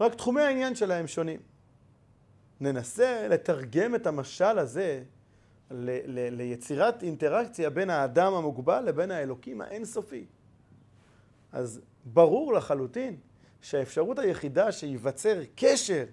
רק 0.00 0.14
תחומי 0.14 0.40
העניין 0.40 0.74
שלהם 0.74 1.06
שונים. 1.06 1.40
ננסה 2.60 3.28
לתרגם 3.28 3.94
את 3.94 4.06
המשל 4.06 4.58
הזה 4.58 5.02
ל- 5.70 5.98
ל- 6.06 6.34
ליצירת 6.36 7.02
אינטראקציה 7.02 7.70
בין 7.70 7.90
האדם 7.90 8.34
המוגבל 8.34 8.84
לבין 8.84 9.10
האלוקים 9.10 9.60
האינסופי. 9.60 10.26
אז 11.52 11.80
ברור 12.04 12.52
לחלוטין 12.52 13.16
שהאפשרות 13.60 14.18
היחידה 14.18 14.72
שייווצר 14.72 15.40
קשר 15.54 16.04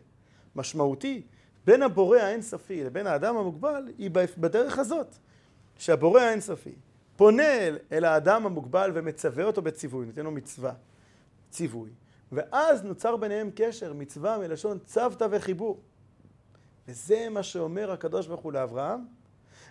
משמעותי 0.56 1.23
בין 1.65 1.84
הבורא 1.84 2.17
האינסופי 2.17 2.84
לבין 2.84 3.08
האדם 3.08 3.38
המוגבל 3.38 3.88
היא 3.98 4.12
בדרך 4.38 4.80
הזאת, 4.80 5.15
שהבורא 5.78 6.22
האינסופי 6.22 6.74
פונה 7.15 7.58
אל, 7.58 7.78
אל 7.91 8.06
האדם 8.06 8.45
המוגבל 8.45 8.91
ומצווה 8.93 9.43
אותו 9.43 9.62
בציווי, 9.62 10.06
נותן 10.06 10.24
לו 10.24 10.32
מצווה, 10.32 10.74
ציווי, 11.50 11.89
ואז 12.32 12.84
נוצר 12.84 13.15
ביניהם 13.15 13.50
קשר, 13.56 13.93
מצווה 13.93 14.38
מלשון 14.38 14.80
צוותא 14.86 15.28
וחיבור. 15.32 15.80
וזה 16.88 17.28
מה 17.30 17.43
שאומר 17.43 17.91
הקדוש 17.91 18.28
ברוך 18.28 18.41
הוא 18.41 18.54
לאברהם, 18.54 19.06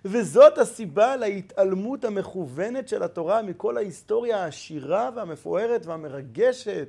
וזאת 0.04 0.58
הסיבה 0.58 1.16
להתעלמות 1.16 2.04
המכוונת 2.04 2.88
של 2.88 3.02
התורה 3.02 3.42
מכל 3.42 3.76
ההיסטוריה 3.76 4.44
העשירה 4.44 5.10
והמפוארת 5.16 5.86
והמרגשת 5.86 6.88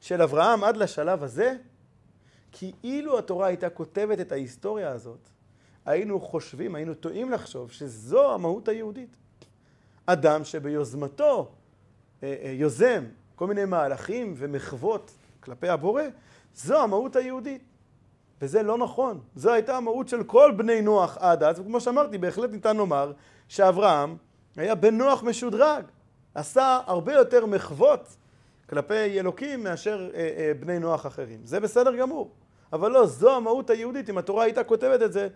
של 0.00 0.22
אברהם 0.22 0.64
עד 0.64 0.76
לשלב 0.76 1.22
הזה, 1.22 1.56
כי 2.52 2.72
אילו 2.84 3.18
התורה 3.18 3.46
הייתה 3.46 3.70
כותבת 3.70 4.20
את 4.20 4.32
ההיסטוריה 4.32 4.90
הזאת, 4.90 5.28
היינו 5.84 6.20
חושבים, 6.20 6.74
היינו 6.74 6.94
טועים 6.94 7.30
לחשוב 7.30 7.70
שזו 7.70 8.34
המהות 8.34 8.68
היהודית. 8.68 9.16
אדם 10.06 10.44
שביוזמתו 10.44 11.50
אה, 12.22 12.36
אה, 12.42 12.50
יוזם 12.50 13.04
כל 13.34 13.46
מיני 13.46 13.64
מהלכים 13.64 14.34
ומחוות 14.36 15.10
כלפי 15.40 15.68
הבורא, 15.68 16.02
זו 16.54 16.82
המהות 16.82 17.16
היהודית. 17.16 17.62
וזה 18.42 18.62
לא 18.62 18.78
נכון. 18.78 19.20
זו 19.36 19.52
הייתה 19.52 19.76
המהות 19.76 20.08
של 20.08 20.24
כל 20.24 20.52
בני 20.56 20.82
נוח 20.82 21.18
עד 21.20 21.42
אז, 21.42 21.60
וכמו 21.60 21.80
שאמרתי, 21.80 22.18
בהחלט 22.18 22.50
ניתן 22.50 22.76
לומר 22.76 23.12
שאברהם 23.48 24.16
היה 24.56 24.74
בן 24.74 24.98
נוח 24.98 25.22
משודרג. 25.22 25.84
עשה 26.34 26.80
הרבה 26.86 27.12
יותר 27.12 27.46
מחוות 27.46 28.16
כלפי 28.68 29.20
אלוקים 29.20 29.64
מאשר 29.64 30.10
אה, 30.14 30.18
אה, 30.38 30.52
בני 30.60 30.78
נוח 30.78 31.06
אחרים. 31.06 31.40
זה 31.44 31.60
בסדר 31.60 31.96
גמור. 31.96 32.30
אבל 32.72 32.90
לא, 32.90 33.06
זו 33.06 33.36
המהות 33.36 33.70
היהודית. 33.70 34.10
אם 34.10 34.18
התורה 34.18 34.44
הייתה 34.44 34.64
כותבת 34.64 35.02
את 35.02 35.12
זה, 35.12 35.28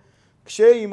כשהיא 0.45 0.88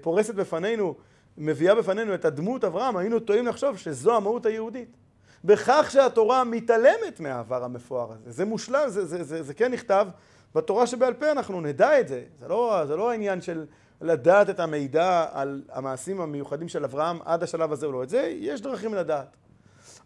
פורסת 0.00 0.34
בפנינו, 0.34 0.94
מביאה 1.38 1.74
בפנינו 1.74 2.14
את 2.14 2.24
הדמות 2.24 2.64
אברהם, 2.64 2.96
היינו 2.96 3.20
טועים 3.20 3.46
לחשוב 3.46 3.78
שזו 3.78 4.16
המהות 4.16 4.46
היהודית. 4.46 4.96
בכך 5.44 5.88
שהתורה 5.90 6.44
מתעלמת 6.44 7.20
מהעבר 7.20 7.64
המפואר 7.64 8.12
הזה. 8.12 8.30
זה 8.32 8.44
מושלם, 8.44 8.84
זה, 8.88 9.06
זה, 9.06 9.24
זה, 9.24 9.42
זה 9.42 9.54
כן 9.54 9.72
נכתב 9.72 10.06
בתורה 10.54 10.86
שבעל 10.86 11.14
פה, 11.14 11.30
אנחנו 11.30 11.60
נדע 11.60 12.00
את 12.00 12.08
זה. 12.08 12.22
זה 12.40 12.48
לא, 12.48 12.82
זה 12.86 12.96
לא 12.96 13.10
העניין 13.10 13.40
של 13.40 13.66
לדעת 14.00 14.50
את 14.50 14.60
המידע 14.60 15.26
על 15.32 15.62
המעשים 15.72 16.20
המיוחדים 16.20 16.68
של 16.68 16.84
אברהם 16.84 17.18
עד 17.24 17.42
השלב 17.42 17.72
הזה 17.72 17.86
או 17.86 17.92
לא. 17.92 18.02
את 18.02 18.08
זה 18.08 18.34
יש 18.38 18.60
דרכים 18.60 18.94
לדעת. 18.94 19.36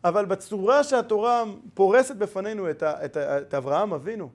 אבל 0.05 0.25
בצורה 0.25 0.85
שהתורה 0.85 1.45
פורסת 1.75 2.17
בפנינו 2.17 2.71
את, 2.71 2.83
ה, 2.83 3.05
את, 3.05 3.17
ה, 3.17 3.39
את 3.39 3.55
אברהם 3.55 3.93
אבינו, 3.93 4.31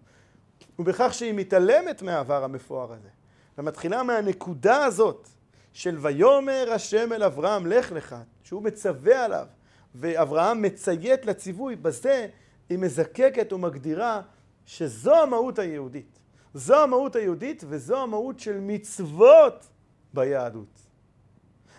ובכך 0.80 1.14
שהיא 1.14 1.34
מתעלמת 1.34 2.02
מהעבר 2.02 2.44
המפואר 2.44 2.94
הזה, 2.94 3.10
ומתחילה 3.58 4.04
מהנקודה 4.04 4.86
הזאת 4.86 5.28
של 5.74 5.98
ויאמר 6.02 6.68
השם 6.72 7.14
אל 7.14 7.24
אברהם 7.24 7.68
לך 7.68 7.92
לך, 7.92 8.16
שהוא 8.44 8.64
מצווה 8.64 9.26
עליו, 9.26 9.48
ואברהם 9.96 10.62
מציית 10.62 11.26
לציווי, 11.26 11.76
בזה 11.76 12.28
היא 12.70 12.78
מזקקת 12.78 13.54
ומגדירה 13.54 14.22
שזו 14.66 15.16
המהות 15.16 15.60
היהודית. 15.60 16.20
זו 16.54 16.84
המהות 16.84 17.16
היהודית 17.16 17.64
וזו 17.68 18.04
המהות 18.04 18.40
של 18.40 18.60
מצוות 18.60 19.68
ביהדות. 20.14 20.80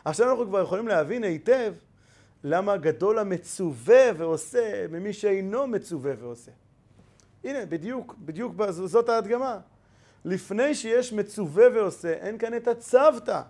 עכשיו 0.04 0.30
אנחנו 0.30 0.46
כבר 0.46 0.62
יכולים 0.62 0.88
להבין 0.88 1.24
היטב 1.24 1.74
למה 2.44 2.76
גדול 2.76 3.18
המצווה 3.18 4.02
ועושה 4.16 4.86
ממי 4.90 5.12
שאינו 5.12 5.66
מצווה 5.66 6.12
ועושה. 6.18 6.50
הנה, 7.44 7.66
בדיוק, 7.66 8.14
בדיוק 8.18 8.54
זאת 8.70 9.08
ההדגמה. 9.08 9.58
לפני 10.24 10.74
שיש 10.74 11.12
מצווה 11.12 11.64
ועושה, 11.74 12.12
אין 12.12 12.38
כאן 12.38 12.56
את 12.56 12.68
הצוותא, 12.68 13.42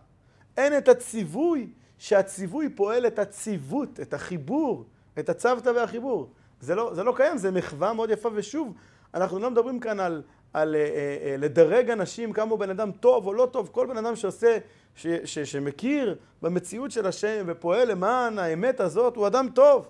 אין 0.56 0.78
את 0.78 0.88
הציווי, 0.88 1.68
שהציווי 1.98 2.68
פועל 2.68 3.06
את 3.06 3.18
הציוות, 3.18 4.00
את 4.00 4.14
החיבור, 4.14 4.84
את 5.18 5.28
הצוותא 5.28 5.68
והחיבור. 5.68 6.30
זה 6.60 6.74
לא, 6.74 6.94
זה 6.94 7.02
לא 7.02 7.12
קיים, 7.16 7.38
זה 7.38 7.50
מחווה 7.50 7.92
מאוד 7.92 8.10
יפה, 8.10 8.28
ושוב, 8.34 8.74
אנחנו 9.14 9.38
לא 9.38 9.50
מדברים 9.50 9.80
כאן 9.80 10.00
על, 10.00 10.22
על 10.52 10.74
אה, 10.74 10.80
אה, 10.80 10.86
אה, 11.24 11.36
לדרג 11.38 11.90
אנשים 11.90 12.32
כמה 12.32 12.50
הוא 12.50 12.58
בן 12.58 12.70
אדם 12.70 12.92
טוב 12.92 13.26
או 13.26 13.32
לא 13.32 13.48
טוב, 13.52 13.68
כל 13.72 13.86
בן 13.86 13.96
אדם 13.96 14.16
שעושה, 14.16 14.58
ש, 14.94 15.06
ש, 15.24 15.38
שמכיר 15.38 16.16
במציאות 16.42 16.90
של 16.90 17.06
השם 17.06 17.44
ופועל 17.46 17.90
למען 17.90 18.38
האמת 18.38 18.80
הזאת, 18.80 19.16
הוא 19.16 19.26
אדם 19.26 19.48
טוב. 19.54 19.88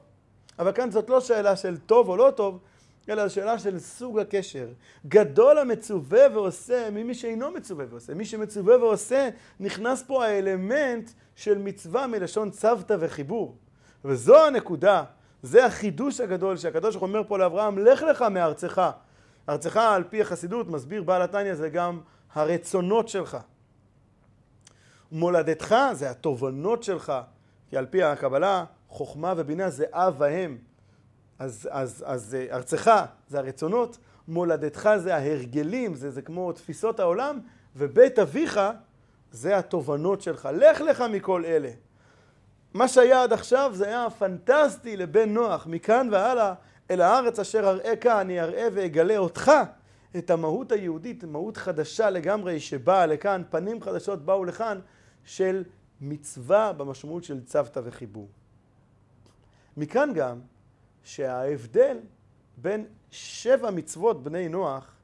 אבל 0.59 0.73
כאן 0.73 0.91
זאת 0.91 1.11
לא 1.11 1.21
שאלה 1.21 1.57
של 1.57 1.77
טוב 1.77 2.09
או 2.09 2.17
לא 2.17 2.33
טוב, 2.37 2.59
אלא 3.09 3.29
שאלה 3.29 3.59
של 3.59 3.79
סוג 3.79 4.19
הקשר. 4.19 4.67
גדול 5.07 5.59
המצווה 5.59 6.21
ועושה 6.33 6.91
ממי 6.91 7.15
שאינו 7.15 7.51
מצווה 7.51 7.85
ועושה. 7.91 8.15
מי 8.15 8.25
שמצווה 8.25 8.79
ועושה, 8.79 9.29
נכנס 9.61 10.03
פה 10.07 10.25
האלמנט 10.25 11.11
של 11.37 11.59
מצווה 11.59 12.07
מלשון 12.07 12.51
צוותא 12.51 12.97
וחיבור. 13.01 13.57
וזו 14.05 14.47
הנקודה, 14.47 15.05
זה 15.43 15.67
החידוש 15.67 16.21
הגדול 16.21 16.57
שהקדוש 16.57 16.97
אומר 16.97 17.23
פה 17.29 17.39
לאברהם, 17.39 17.79
לך 17.79 18.03
לך 18.03 18.23
מארצך. 18.23 18.91
ארצך 19.49 19.77
על 19.77 20.05
פי 20.11 20.21
החסידות, 20.21 20.69
מסביר 20.69 21.03
בעל 21.03 21.23
התניא, 21.23 21.55
זה 21.55 21.69
גם 21.69 22.01
הרצונות 22.35 23.09
שלך. 23.09 23.37
מולדתך 25.15 25.77
זה 25.93 26.11
התובנות 26.11 26.83
שלך, 26.83 27.13
כי 27.71 27.77
על 27.77 27.87
פי 27.87 28.03
הקבלה, 28.03 28.65
חוכמה 28.89 29.35
ובינה 29.37 29.71
זה 29.71 29.85
אב 29.93 30.15
ואם. 30.19 30.57
אז, 31.39 31.69
אז, 31.73 32.05
אז 32.07 32.35
אה, 32.35 32.57
ארצך 32.57 32.91
זה 33.29 33.39
הרצונות, 33.39 33.99
מולדתך 34.29 34.91
זה 34.97 35.15
ההרגלים, 35.15 35.95
זה, 35.95 36.11
זה 36.11 36.23
כמו 36.23 36.53
תפיסות 36.53 37.01
העולם, 37.01 37.41
ובית 37.77 38.19
אביך 38.19 38.61
זה 39.33 39.59
התובנות 39.59 40.23
שלך. 40.23 40.49
לך 40.53 40.81
לך 40.81 41.05
מכל 41.11 41.45
אלה. 41.45 41.71
מה 42.75 42.89
שהיה 42.89 43.23
עד 43.23 43.33
עכשיו 43.33 43.71
זה 43.75 43.87
היה 43.87 44.07
פנטסטי 44.19 44.97
לבן 44.97 45.29
נוח, 45.29 45.67
מכאן 45.67 46.09
והלאה 46.13 46.55
אל 46.91 47.01
הארץ 47.01 47.39
אשר 47.39 47.69
אראך 47.69 48.07
אני 48.07 48.41
אראה 48.41 48.69
ואגלה 48.73 49.17
אותך, 49.17 49.51
את 50.17 50.31
המהות 50.31 50.73
היהודית, 50.73 51.25
מהות 51.25 51.57
חדשה 51.57 52.11
לגמרי 52.11 52.61
שבאה 52.61 53.07
לכאן, 53.07 53.43
פנים 53.51 53.83
חדשות 53.83 54.25
באו 54.25 54.45
לכאן, 54.45 54.79
של 55.25 55.65
מצווה 56.01 56.73
במשמעות 56.73 57.25
של 57.25 57.45
צוותא 57.45 57.81
וחיבור. 57.85 58.29
מכאן 59.77 60.11
גם 60.15 60.41
שההבדל 61.03 61.99
בין 62.57 62.87
שבע 63.11 63.71
מצוות 63.71 64.23
בני 64.23 64.49
נוח 64.49 64.95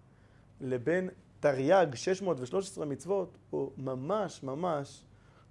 לבין 0.60 1.10
תרי"ג 1.40 1.94
613 1.94 2.86
מצוות 2.86 3.38
הוא 3.50 3.70
ממש 3.76 4.42
ממש 4.42 5.02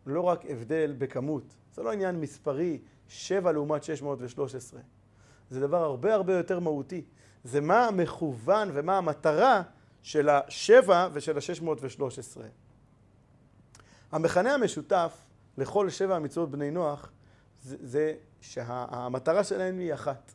לא 0.06 0.22
רק 0.22 0.46
הבדל 0.50 0.96
בכמות. 0.98 1.44
זה 1.74 1.84
לא 1.84 1.92
עניין 1.92 2.22
מספרי, 2.22 2.80
שבע 3.08 3.52
לעומת 3.52 3.84
613. 3.84 4.82
זה 5.50 5.60
דבר 5.60 5.84
הרבה 5.84 6.14
הרבה 6.14 6.38
יותר 6.38 6.60
מהותי. 6.60 7.04
זה 7.44 7.62
מה 7.62 7.88
המכוון 7.88 8.70
ומה 8.74 8.98
המטרה 8.98 9.62
של 10.04 10.30
השבע 10.30 11.08
ושל 11.14 11.38
השש 11.38 11.62
מאות 11.62 11.78
ושלוש 11.82 12.20
עשרה. 12.20 12.46
המכנה 14.12 14.54
המשותף 14.54 15.22
לכל 15.58 15.90
שבע 15.90 16.16
המצוות 16.16 16.52
בני 16.52 16.72
נוח 16.72 17.12
זה, 17.62 18.14
שהמטרה 18.42 19.44
שלהם 19.44 19.80
היא 19.80 19.94
אחת. 19.94 20.32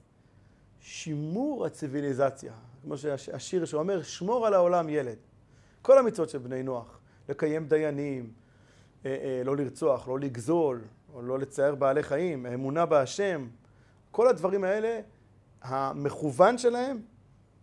שימור 0.81 1.67
הציוויליזציה. 1.67 2.53
כמו 2.83 2.99
שהשיר 2.99 3.65
שאומר, 3.65 4.03
שמור 4.03 4.47
על 4.47 4.55
העולם 4.55 4.89
ילד. 4.89 5.17
כל 5.83 5.99
המצוות 5.99 6.31
של 6.31 6.39
בני 6.39 6.63
נוח, 6.63 6.99
לקיים 7.29 7.69
דיינים, 7.69 8.33
אה, 9.05 9.11
אה, 9.11 9.43
לא 9.45 9.57
לרצוח, 9.57 10.09
לא 10.09 10.19
לגזול, 10.19 10.81
או 11.15 11.23
לא 11.23 11.39
לצייר 11.39 11.75
בעלי 11.75 12.03
חיים, 12.03 12.47
אמונה 12.47 12.87
בהשם, 12.87 13.49
כל 14.11 14.29
הדברים 14.29 14.65
האלה 14.65 15.01
המכוון 15.63 16.59
שלהם 16.59 17.01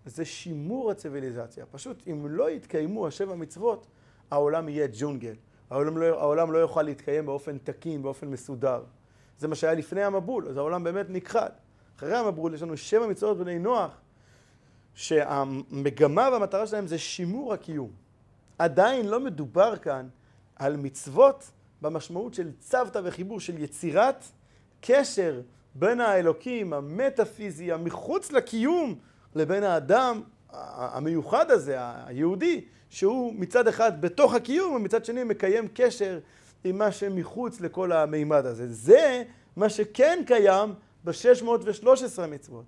זה 0.05 0.25
שימור 0.25 0.91
הציוויליזציה. 0.91 1.65
פשוט 1.65 2.03
אם 2.07 2.27
לא 2.29 2.49
יתקיימו 2.49 3.07
השבע 3.07 3.35
מצוות, 3.35 3.87
העולם 4.31 4.69
יהיה 4.69 4.87
ג'ונגל. 4.99 5.35
העולם 5.71 5.97
לא, 5.97 6.05
העולם 6.05 6.51
לא 6.51 6.57
יוכל 6.57 6.81
להתקיים 6.81 7.25
באופן 7.25 7.57
תקין, 7.57 8.01
באופן 8.01 8.27
מסודר. 8.27 8.83
זה 9.37 9.47
מה 9.47 9.55
שהיה 9.55 9.73
לפני 9.73 10.03
המבול, 10.03 10.47
אז 10.47 10.57
העולם 10.57 10.83
באמת 10.83 11.05
נכחד. 11.09 11.49
אחרי 11.97 12.17
המבול 12.17 12.53
יש 12.53 12.61
לנו 12.61 12.77
שבע 12.77 13.07
מצוות 13.07 13.37
בני 13.37 13.59
נוח, 13.59 14.01
שהמגמה 14.95 16.29
והמטרה 16.31 16.67
שלהם 16.67 16.87
זה 16.87 16.97
שימור 16.97 17.53
הקיום. 17.53 17.91
עדיין 18.57 19.07
לא 19.07 19.19
מדובר 19.19 19.77
כאן 19.77 20.07
על 20.55 20.77
מצוות 20.77 21.51
במשמעות 21.81 22.33
של 22.33 22.51
צוותא 22.59 23.01
וחיבור, 23.03 23.39
של 23.39 23.63
יצירת 23.63 24.25
קשר 24.81 25.41
בין 25.75 25.99
האלוקים 25.99 26.73
המטאפיזי 26.73 27.71
המחוץ 27.71 28.31
לקיום 28.31 28.95
לבין 29.35 29.63
האדם 29.63 30.21
המיוחד 30.53 31.51
הזה, 31.51 31.75
היהודי, 31.79 32.65
שהוא 32.89 33.33
מצד 33.37 33.67
אחד 33.67 34.01
בתוך 34.01 34.33
הקיום 34.33 34.73
ומצד 34.73 35.05
שני 35.05 35.23
מקיים 35.23 35.67
קשר 35.73 36.19
עם 36.63 36.77
מה 36.77 36.91
שמחוץ 36.91 37.61
לכל 37.61 37.91
המימד 37.91 38.45
הזה. 38.45 38.73
זה 38.73 39.23
מה 39.55 39.69
שכן 39.69 40.19
קיים 40.25 40.73
ב-613 41.03 42.27
מצוות. 42.27 42.65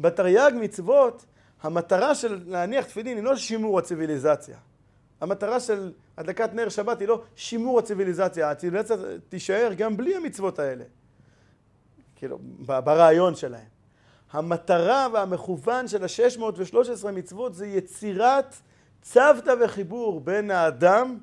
בתרי"ג 0.00 0.52
מצוות 0.60 1.24
המטרה 1.62 2.14
של 2.14 2.40
להניח 2.46 2.84
תפילין 2.84 3.16
היא 3.16 3.24
לא 3.24 3.36
שימור 3.36 3.78
הציוויליזציה. 3.78 4.58
המטרה 5.20 5.60
של 5.60 5.92
הדלקת 6.16 6.54
נר 6.54 6.68
שבת 6.68 7.00
היא 7.00 7.08
לא 7.08 7.22
שימור 7.36 7.78
הציוויליזציה, 7.78 8.50
הציוויליזציה 8.50 8.96
תישאר 9.28 9.72
גם 9.76 9.96
בלי 9.96 10.16
המצוות 10.16 10.58
האלה. 10.58 10.84
כאילו, 12.16 12.38
ברעיון 12.58 13.34
שלהם. 13.34 13.79
המטרה 14.32 15.06
והמכוון 15.12 15.88
של 15.88 16.04
ה-613 16.04 17.10
מצוות 17.10 17.54
זה 17.54 17.66
יצירת 17.66 18.54
צוותא 19.02 19.54
וחיבור 19.60 20.20
בין 20.20 20.50
האדם 20.50 21.18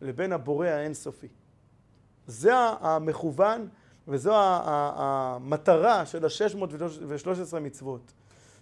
לבין 0.00 0.32
הבורא 0.32 0.66
האינסופי. 0.66 1.28
זה 2.26 2.52
המכוון 2.80 3.68
וזו 4.08 4.32
המטרה 4.36 6.06
של 6.06 6.24
ה-613 6.24 7.58
מצוות. 7.60 8.12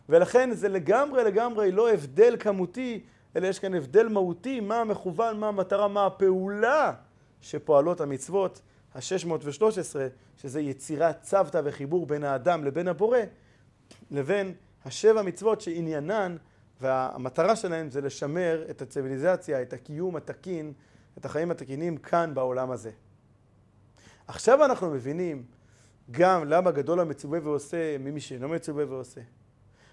ולכן 0.08 0.54
זה 0.54 0.68
לגמרי 0.68 1.24
לגמרי 1.24 1.72
לא 1.72 1.92
הבדל 1.92 2.36
כמותי, 2.40 3.04
אלא 3.36 3.46
יש 3.46 3.58
כאן 3.58 3.74
הבדל 3.74 4.08
מהותי, 4.08 4.60
מה 4.60 4.80
המכוון, 4.80 5.40
מה 5.40 5.48
המטרה, 5.48 5.88
מה 5.88 6.06
הפעולה 6.06 6.92
שפועלות 7.40 8.00
המצוות. 8.00 8.60
ה-613, 8.94 9.96
שזה 10.36 10.60
יצירת 10.60 11.22
צוותא 11.22 11.60
וחיבור 11.64 12.06
בין 12.06 12.24
האדם 12.24 12.64
לבין 12.64 12.88
הבורא, 12.88 13.18
לבין 14.10 14.54
השבע 14.84 15.22
מצוות 15.22 15.60
שעניינן 15.60 16.36
והמטרה 16.80 17.56
שלהן 17.56 17.90
זה 17.90 18.00
לשמר 18.00 18.64
את 18.70 18.82
הציוויליזציה, 18.82 19.62
את 19.62 19.72
הקיום 19.72 20.16
התקין, 20.16 20.72
את 21.18 21.24
החיים 21.24 21.50
התקינים 21.50 21.96
כאן 21.96 22.34
בעולם 22.34 22.70
הזה. 22.70 22.90
עכשיו 24.26 24.64
אנחנו 24.64 24.90
מבינים 24.90 25.44
גם 26.10 26.44
למה 26.44 26.70
גדול 26.70 27.00
המצווה 27.00 27.38
ועושה 27.42 27.98
ממי 27.98 28.20
שאינו 28.20 28.48
מצווה 28.48 28.84
ועושה. 28.88 29.20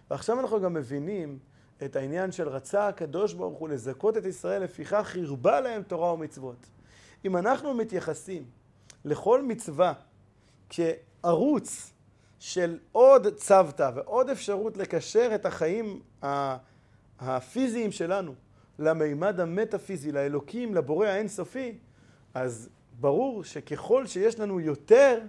ועכשיו 0.10 0.40
אנחנו 0.40 0.62
גם 0.62 0.74
מבינים 0.74 1.40
את 1.86 1.96
העניין 1.96 2.32
של 2.32 2.50
רצה 2.50 2.88
הקדוש 2.88 3.34
ברוך 3.34 3.60
הוא 3.60 3.70
לזכות 3.70 4.18
את 4.18 4.26
ישראל, 4.26 4.64
לפיכך 4.64 5.16
הרבה 5.24 5.60
להם 5.60 5.84
תורה 5.84 6.14
ומצוות. 6.14 6.66
אם 7.26 7.38
אנחנו 7.38 7.74
מתייחסים 7.74 8.46
לכל 9.06 9.42
מצווה 9.44 9.94
כערוץ 10.70 11.94
של 12.42 12.78
עוד 12.92 13.28
צוותא 13.36 13.92
ועוד 13.96 14.30
אפשרות 14.30 14.78
לקשר 14.78 15.32
את 15.36 15.46
החיים 15.46 16.02
הפיזיים 17.20 17.92
שלנו 17.92 18.34
למימד 18.80 19.40
המטאפיזי, 19.40 20.12
לאלוקים, 20.12 20.76
לבורא 20.76 21.08
האינסופי, 21.08 21.78
אז 22.34 22.70
ברור 23.00 23.44
שככל 23.44 24.06
שיש 24.06 24.40
לנו 24.40 24.60
יותר 24.60 25.20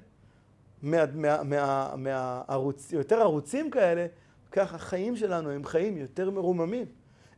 מה, 0.82 1.04
מה, 1.14 1.42
מה, 1.42 1.94
מהערוץ, 1.96 2.92
יותר 2.92 3.20
ערוצים 3.20 3.70
כאלה, 3.70 4.06
כך 4.52 4.74
החיים 4.74 5.16
שלנו 5.16 5.50
הם 5.50 5.64
חיים 5.64 5.96
יותר 5.96 6.30
מרוממים. 6.30 6.86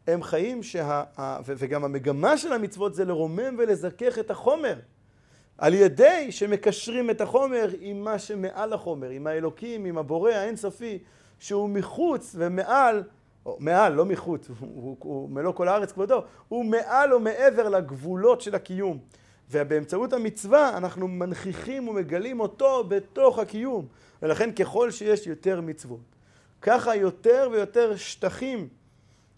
הם 0.06 0.22
חיים 0.22 0.62
שה... 0.62 1.04
וגם 1.46 1.84
המגמה 1.84 2.38
של 2.38 2.52
המצוות 2.52 2.94
זה 2.94 3.04
לרומם 3.04 3.56
ולזכך 3.58 4.18
את 4.18 4.30
החומר. 4.30 4.78
על 5.59 5.75
ידי 5.75 6.33
שמקשרים 6.33 7.11
את 7.11 7.21
החומר 7.21 7.69
עם 7.81 8.05
מה 8.05 8.19
שמעל 8.19 8.73
החומר, 8.73 9.09
עם 9.09 9.27
האלוקים, 9.27 9.85
עם 9.85 9.99
הבורא 9.99 10.31
האינסופי, 10.31 10.99
שהוא 11.38 11.69
מחוץ 11.69 12.35
ומעל, 12.38 13.03
או 13.47 13.57
מעל, 13.61 13.93
לא 13.93 14.05
מחוץ, 14.05 14.49
הוא, 14.49 14.57
הוא, 14.61 14.97
הוא 15.01 15.31
מלוא 15.31 15.53
כל 15.53 15.69
הארץ 15.69 15.93
כבודו, 15.93 16.23
הוא 16.49 16.64
מעל 16.64 17.12
ומעבר 17.12 17.69
לגבולות 17.69 18.40
של 18.40 18.55
הקיום. 18.55 18.99
ובאמצעות 19.51 20.12
המצווה 20.12 20.77
אנחנו 20.77 21.09
מנכיחים 21.09 21.88
ומגלים 21.88 22.40
אותו 22.40 22.85
בתוך 22.88 23.38
הקיום. 23.38 23.87
ולכן 24.23 24.53
ככל 24.53 24.90
שיש 24.90 25.27
יותר 25.27 25.61
מצוות, 25.61 26.01
ככה 26.62 26.97
יותר 26.97 27.49
ויותר 27.53 27.97
שטחים 27.97 28.69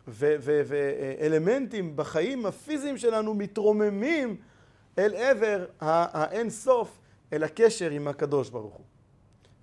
ואלמנטים 0.08 1.96
בחיים 1.96 2.46
הפיזיים 2.46 2.98
שלנו 2.98 3.34
מתרוממים 3.34 4.36
אל 4.98 5.14
עבר 5.14 5.66
האין 5.80 6.50
סוף, 6.50 6.98
אל 7.32 7.42
הקשר 7.42 7.90
עם 7.90 8.08
הקדוש 8.08 8.50
ברוך 8.50 8.74
הוא. 8.74 8.84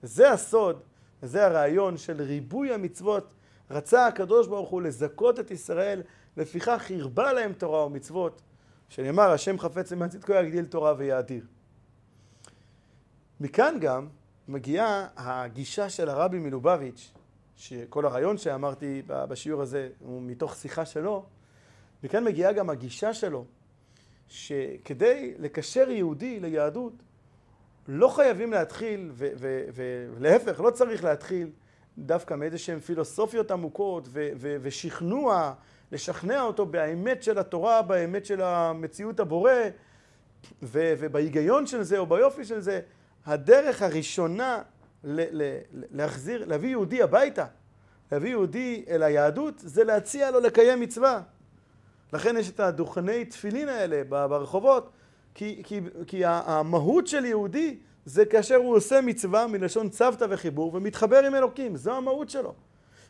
זה 0.04 0.32
הסוד, 0.32 0.80
זה 1.22 1.46
הרעיון 1.46 1.98
של 1.98 2.22
ריבוי 2.22 2.74
המצוות. 2.74 3.34
רצה 3.72 4.08
הקדוש 4.08 4.48
ברוך 4.48 4.70
הוא 4.70 4.82
לזכות 4.82 5.40
את 5.40 5.52
ישראל, 5.52 6.02
לפיכך 6.38 6.92
הרבה 7.00 7.34
להם 7.34 7.54
תורה 7.54 7.86
ומצוות, 7.86 8.42
שנאמר 8.90 9.32
השם 9.32 9.60
חפץ 9.60 9.92
למען 9.92 10.10
צדקו 10.10 10.34
יגדיל 10.34 10.66
תורה 10.66 10.94
ויאדיר. 10.98 11.46
מכאן 13.40 13.78
גם 13.82 14.08
מגיעה 14.48 15.08
הגישה 15.16 15.90
של 15.90 16.10
הרבי 16.10 16.40
מלובביץ', 16.40 17.12
שכל 17.56 18.06
הרעיון 18.06 18.38
שאמרתי 18.38 19.02
בשיעור 19.08 19.62
הזה 19.62 19.90
הוא 20.00 20.22
מתוך 20.22 20.56
שיחה 20.56 20.86
שלו, 20.86 21.26
מכאן 22.04 22.24
מגיעה 22.24 22.54
גם 22.54 22.70
הגישה 22.70 23.14
שלו 23.14 23.46
שכדי 24.28 25.34
לקשר 25.40 25.90
יהודי 25.90 26.40
ליהדות 26.40 26.94
לא 27.88 28.08
חייבים 28.08 28.52
להתחיל, 28.52 29.12
ולהפך, 29.74 30.60
לא 30.60 30.70
צריך 30.70 31.04
להתחיל 31.04 31.50
דווקא 31.98 32.34
מאיזה 32.34 32.58
שהן 32.58 32.80
פילוסופיות 32.80 33.52
עמוקות 33.52 34.08
ושכנוע, 34.40 35.54
לשכנע 35.92 36.42
אותו 36.42 36.66
באמת 36.66 37.24
של 37.24 37.38
התורה, 37.38 37.82
באמת 37.82 38.26
של 38.26 38.42
המציאות 38.42 39.20
הבורא 39.20 39.52
ובהיגיון 40.64 41.68
של 41.68 41.84
זה 41.84 41.98
או 41.98 42.06
ביופי 42.06 42.46
של 42.46 42.60
זה. 42.60 42.82
הדרך 43.26 43.82
הראשונה 43.82 44.62
להחזיר, 45.92 46.46
להביא 46.46 46.70
יהודי 46.70 47.02
הביתה, 47.02 47.46
להביא 48.12 48.30
יהודי 48.30 48.86
אל 48.90 49.04
היהדות, 49.04 49.54
זה 49.58 49.84
להציע 49.84 50.32
לו 50.32 50.40
לקיים 50.40 50.80
מצווה. 50.80 51.22
לכן 52.14 52.38
יש 52.38 52.50
את 52.50 52.60
הדוכני 52.60 53.26
תפילין 53.26 53.70
האלה 53.70 54.04
ברחובות, 54.10 54.90
כי, 55.36 55.62
כי, 55.66 55.82
כי 56.08 56.22
המהות 56.26 57.08
של 57.08 57.26
יהודי 57.26 57.78
זה 58.06 58.26
כאשר 58.26 58.56
הוא 58.56 58.76
עושה 58.76 59.02
מצווה 59.02 59.48
מלשון 59.48 59.90
צוותא 59.90 60.26
וחיבור 60.30 60.76
ומתחבר 60.76 61.26
עם 61.26 61.36
אלוקים, 61.36 61.76
זו 61.76 61.94
המהות 61.94 62.30
שלו. 62.30 62.54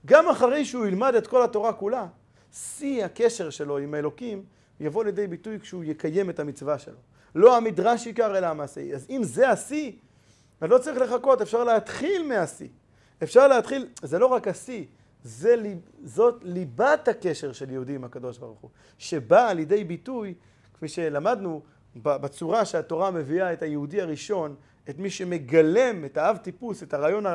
גם 0.05 0.29
אחרי 0.29 0.65
שהוא 0.65 0.85
ילמד 0.85 1.15
את 1.15 1.27
כל 1.27 1.43
התורה 1.43 1.73
כולה, 1.73 2.07
שיא 2.53 3.05
הקשר 3.05 3.49
שלו 3.49 3.77
עם 3.77 3.93
האלוקים 3.93 4.43
יבוא 4.79 5.03
לידי 5.03 5.27
ביטוי 5.27 5.59
כשהוא 5.59 5.83
יקיים 5.83 6.29
את 6.29 6.39
המצווה 6.39 6.79
שלו. 6.79 6.97
לא 7.35 7.57
המדרש 7.57 8.07
עיקר 8.07 8.37
אלא 8.37 8.47
המעשה. 8.47 8.81
אז 8.93 9.07
אם 9.09 9.23
זה 9.23 9.49
השיא, 9.49 9.91
אז 10.61 10.69
לא 10.69 10.77
צריך 10.77 11.01
לחכות, 11.01 11.41
אפשר 11.41 11.63
להתחיל 11.63 12.27
מהשיא. 12.27 12.67
אפשר 13.23 13.47
להתחיל, 13.47 13.87
זה 14.03 14.19
לא 14.19 14.25
רק 14.25 14.47
השיא, 14.47 14.85
זה, 15.23 15.55
זאת 16.03 16.35
ליבת 16.41 17.07
הקשר 17.07 17.53
של 17.53 17.71
יהודי 17.71 17.95
עם 17.95 18.03
הקדוש 18.03 18.37
ברוך 18.37 18.59
הוא, 18.59 18.69
שבאה 18.97 19.53
לידי 19.53 19.83
ביטוי, 19.83 20.33
כפי 20.73 20.87
שלמדנו, 20.87 21.61
בצורה 21.95 22.65
שהתורה 22.65 23.11
מביאה 23.11 23.53
את 23.53 23.61
היהודי 23.61 24.01
הראשון, 24.01 24.55
את 24.89 24.99
מי 24.99 25.09
שמגלם 25.09 26.05
את 26.05 26.17
האב 26.17 26.37
טיפוס, 26.37 26.83
את 26.83 26.93
הרעיון 26.93 27.25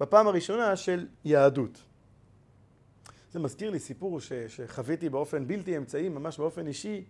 בפעם 0.00 0.26
הראשונה 0.26 0.76
של 0.76 1.06
יהדות. 1.24 1.82
זה 3.32 3.38
מזכיר 3.38 3.70
לי 3.70 3.78
סיפור 3.78 4.20
ש, 4.20 4.32
שחוויתי 4.32 5.08
באופן 5.08 5.46
בלתי 5.46 5.76
אמצעי, 5.76 6.08
ממש 6.08 6.38
באופן 6.38 6.66
אישי, 6.66 7.04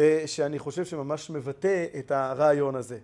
אה, 0.00 0.22
שאני 0.26 0.58
חושב 0.58 0.84
שממש 0.84 1.30
מבטא 1.30 1.86
את 1.98 2.10
הרעיון 2.10 2.74
הזה. 2.74 2.98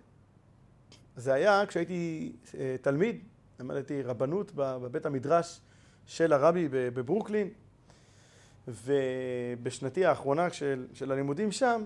זה 1.15 1.33
היה 1.33 1.65
כשהייתי 1.65 2.31
אה, 2.57 2.75
תלמיד, 2.81 3.23
למדתי 3.59 4.01
רבנות 4.01 4.51
בבית 4.55 5.05
המדרש 5.05 5.61
של 6.09 6.33
הרבי 6.33 6.67
בברוקלין, 6.71 7.49
ובשנתי 8.67 10.05
האחרונה 10.05 10.49
של, 10.49 10.87
של 10.93 11.11
הלימודים 11.11 11.51
שם, 11.51 11.81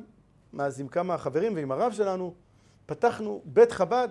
אז 0.60 0.80
עם 0.80 0.88
כמה 0.88 1.18
חברים 1.18 1.56
ועם 1.56 1.72
הרב 1.72 1.92
שלנו, 1.92 2.34
פתחנו 2.86 3.42
בית 3.46 3.72
חב"ד 3.72 4.10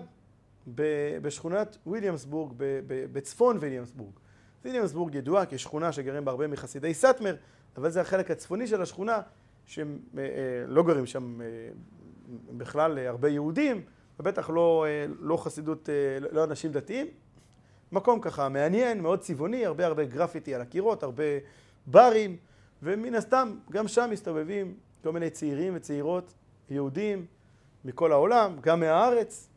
בשכונת 1.21 1.77
וויליאמסבורג, 1.85 2.53
בצפון 2.87 3.57
וויליאמסבורג. 3.57 4.11
וויליאמסבורג 4.61 5.15
ידועה 5.15 5.45
כשכונה 5.45 5.91
שגרים 5.91 6.25
בה 6.25 6.31
הרבה 6.31 6.47
מחסידי 6.47 6.93
סאטמר, 6.93 7.35
אבל 7.77 7.89
זה 7.89 8.01
החלק 8.01 8.31
הצפוני 8.31 8.67
של 8.67 8.81
השכונה, 8.81 9.21
שהם 9.65 9.99
אה, 10.17 10.23
אה, 10.77 10.83
גרים 10.83 11.05
שם 11.05 11.41
אה, 11.41 11.47
בכלל 12.57 12.97
הרבה 12.97 13.29
יהודים, 13.29 13.81
ובטח 14.19 14.49
לא, 14.49 14.85
לא 15.19 15.37
חסידות, 15.37 15.89
לא 16.31 16.43
אנשים 16.43 16.71
דתיים. 16.71 17.07
מקום 17.93 18.19
ככה 18.19 18.49
מעניין, 18.49 19.01
מאוד 19.01 19.19
צבעוני, 19.19 19.65
הרבה 19.65 19.85
הרבה 19.85 20.05
גרפיטי 20.05 20.55
על 20.55 20.61
הקירות, 20.61 21.03
הרבה 21.03 21.23
ברים, 21.85 22.37
ומן 22.83 23.15
הסתם 23.15 23.55
גם 23.71 23.87
שם 23.87 24.09
מסתובבים 24.11 24.75
כל 25.03 25.11
מיני 25.11 25.29
צעירים 25.29 25.73
וצעירות 25.75 26.33
יהודים 26.69 27.25
מכל 27.85 28.11
העולם, 28.11 28.57
גם 28.61 28.79
מהארץ, 28.79 29.49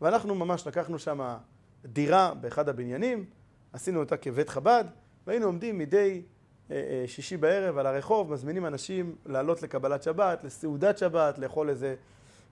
ואנחנו 0.00 0.34
ממש 0.34 0.66
לקחנו 0.66 0.98
שם 0.98 1.36
דירה 1.84 2.32
באחד 2.40 2.68
הבניינים, 2.68 3.24
עשינו 3.72 4.00
אותה 4.00 4.16
כבית 4.16 4.48
חב"ד, 4.48 4.84
והיינו 5.26 5.46
עומדים 5.46 5.78
מדי 5.78 6.22
אה, 6.70 6.76
אה, 6.76 7.04
שישי 7.06 7.36
בערב 7.36 7.78
על 7.78 7.86
הרחוב, 7.86 8.32
מזמינים 8.32 8.66
אנשים 8.66 9.16
לעלות 9.26 9.62
לקבלת 9.62 10.02
שבת, 10.02 10.44
לסעודת 10.44 10.98
שבת, 10.98 11.38
לאכול 11.38 11.70
איזה 11.70 11.94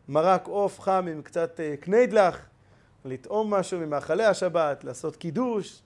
מרק 0.09 0.47
עוף 0.47 0.81
חם 0.81 1.07
עם 1.11 1.23
קצת 1.23 1.61
אה, 1.61 1.75
קניידלח, 1.81 2.49
לטעום 3.05 3.55
משהו 3.55 3.81
ממאכלי 3.81 4.25
השבת, 4.25 4.85
לעשות 4.85 5.17
קידוש. 5.17 5.83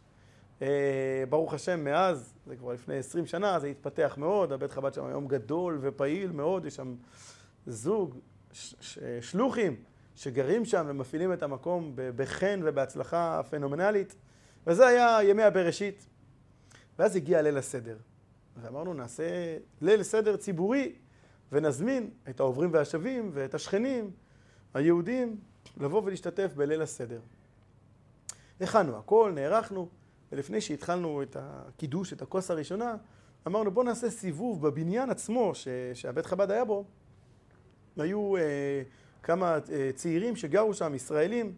ברוך 1.28 1.54
השם, 1.54 1.84
מאז, 1.84 2.34
זה 2.46 2.56
כבר 2.56 2.72
לפני 2.72 2.98
עשרים 2.98 3.26
שנה, 3.26 3.58
זה 3.58 3.66
התפתח 3.66 4.14
מאוד, 4.18 4.52
הבית 4.52 4.70
חב"ד 4.70 4.94
שם 4.94 5.04
היום 5.04 5.28
גדול 5.28 5.78
ופעיל 5.80 6.32
מאוד, 6.32 6.66
יש 6.66 6.76
שם 6.76 6.94
זוג, 7.66 8.14
שלוחים, 9.20 9.76
שגרים 10.14 10.64
שם 10.64 10.84
ומפעילים 10.88 11.32
את 11.32 11.42
המקום 11.42 11.92
בחן 11.96 12.60
ובהצלחה 12.64 13.40
פנומנלית. 13.50 14.14
וזה 14.66 14.86
היה 14.86 15.18
ימי 15.22 15.42
הבראשית. 15.42 16.06
ואז 16.98 17.16
הגיע 17.16 17.42
ליל 17.42 17.58
הסדר. 17.58 17.96
ואמרנו, 18.62 18.94
נעשה 18.94 19.24
ליל 19.80 20.02
סדר 20.02 20.36
ציבורי, 20.36 20.92
ונזמין 21.52 22.10
את 22.30 22.40
העוברים 22.40 22.70
והשבים 22.72 23.30
ואת 23.32 23.54
השכנים 23.54 24.10
היהודים 24.74 25.36
לבוא 25.76 26.02
ולהשתתף 26.04 26.52
בליל 26.56 26.82
הסדר. 26.82 27.20
הכנו 28.60 28.98
הכל, 28.98 29.32
נערכנו, 29.34 29.88
ולפני 30.32 30.60
שהתחלנו 30.60 31.22
את 31.22 31.36
הקידוש, 31.40 32.12
את 32.12 32.22
הכוס 32.22 32.50
הראשונה, 32.50 32.96
אמרנו 33.46 33.70
בואו 33.70 33.84
נעשה 33.84 34.10
סיבוב 34.10 34.66
בבניין 34.66 35.10
עצמו 35.10 35.54
ש... 35.54 35.68
שהבית 35.94 36.26
חב"ד 36.26 36.50
היה 36.50 36.64
בו. 36.64 36.84
היו 37.96 38.36
אה, 38.36 38.82
כמה 39.22 39.58
אה, 39.72 39.90
צעירים 39.94 40.36
שגרו 40.36 40.74
שם, 40.74 40.94
ישראלים, 40.94 41.54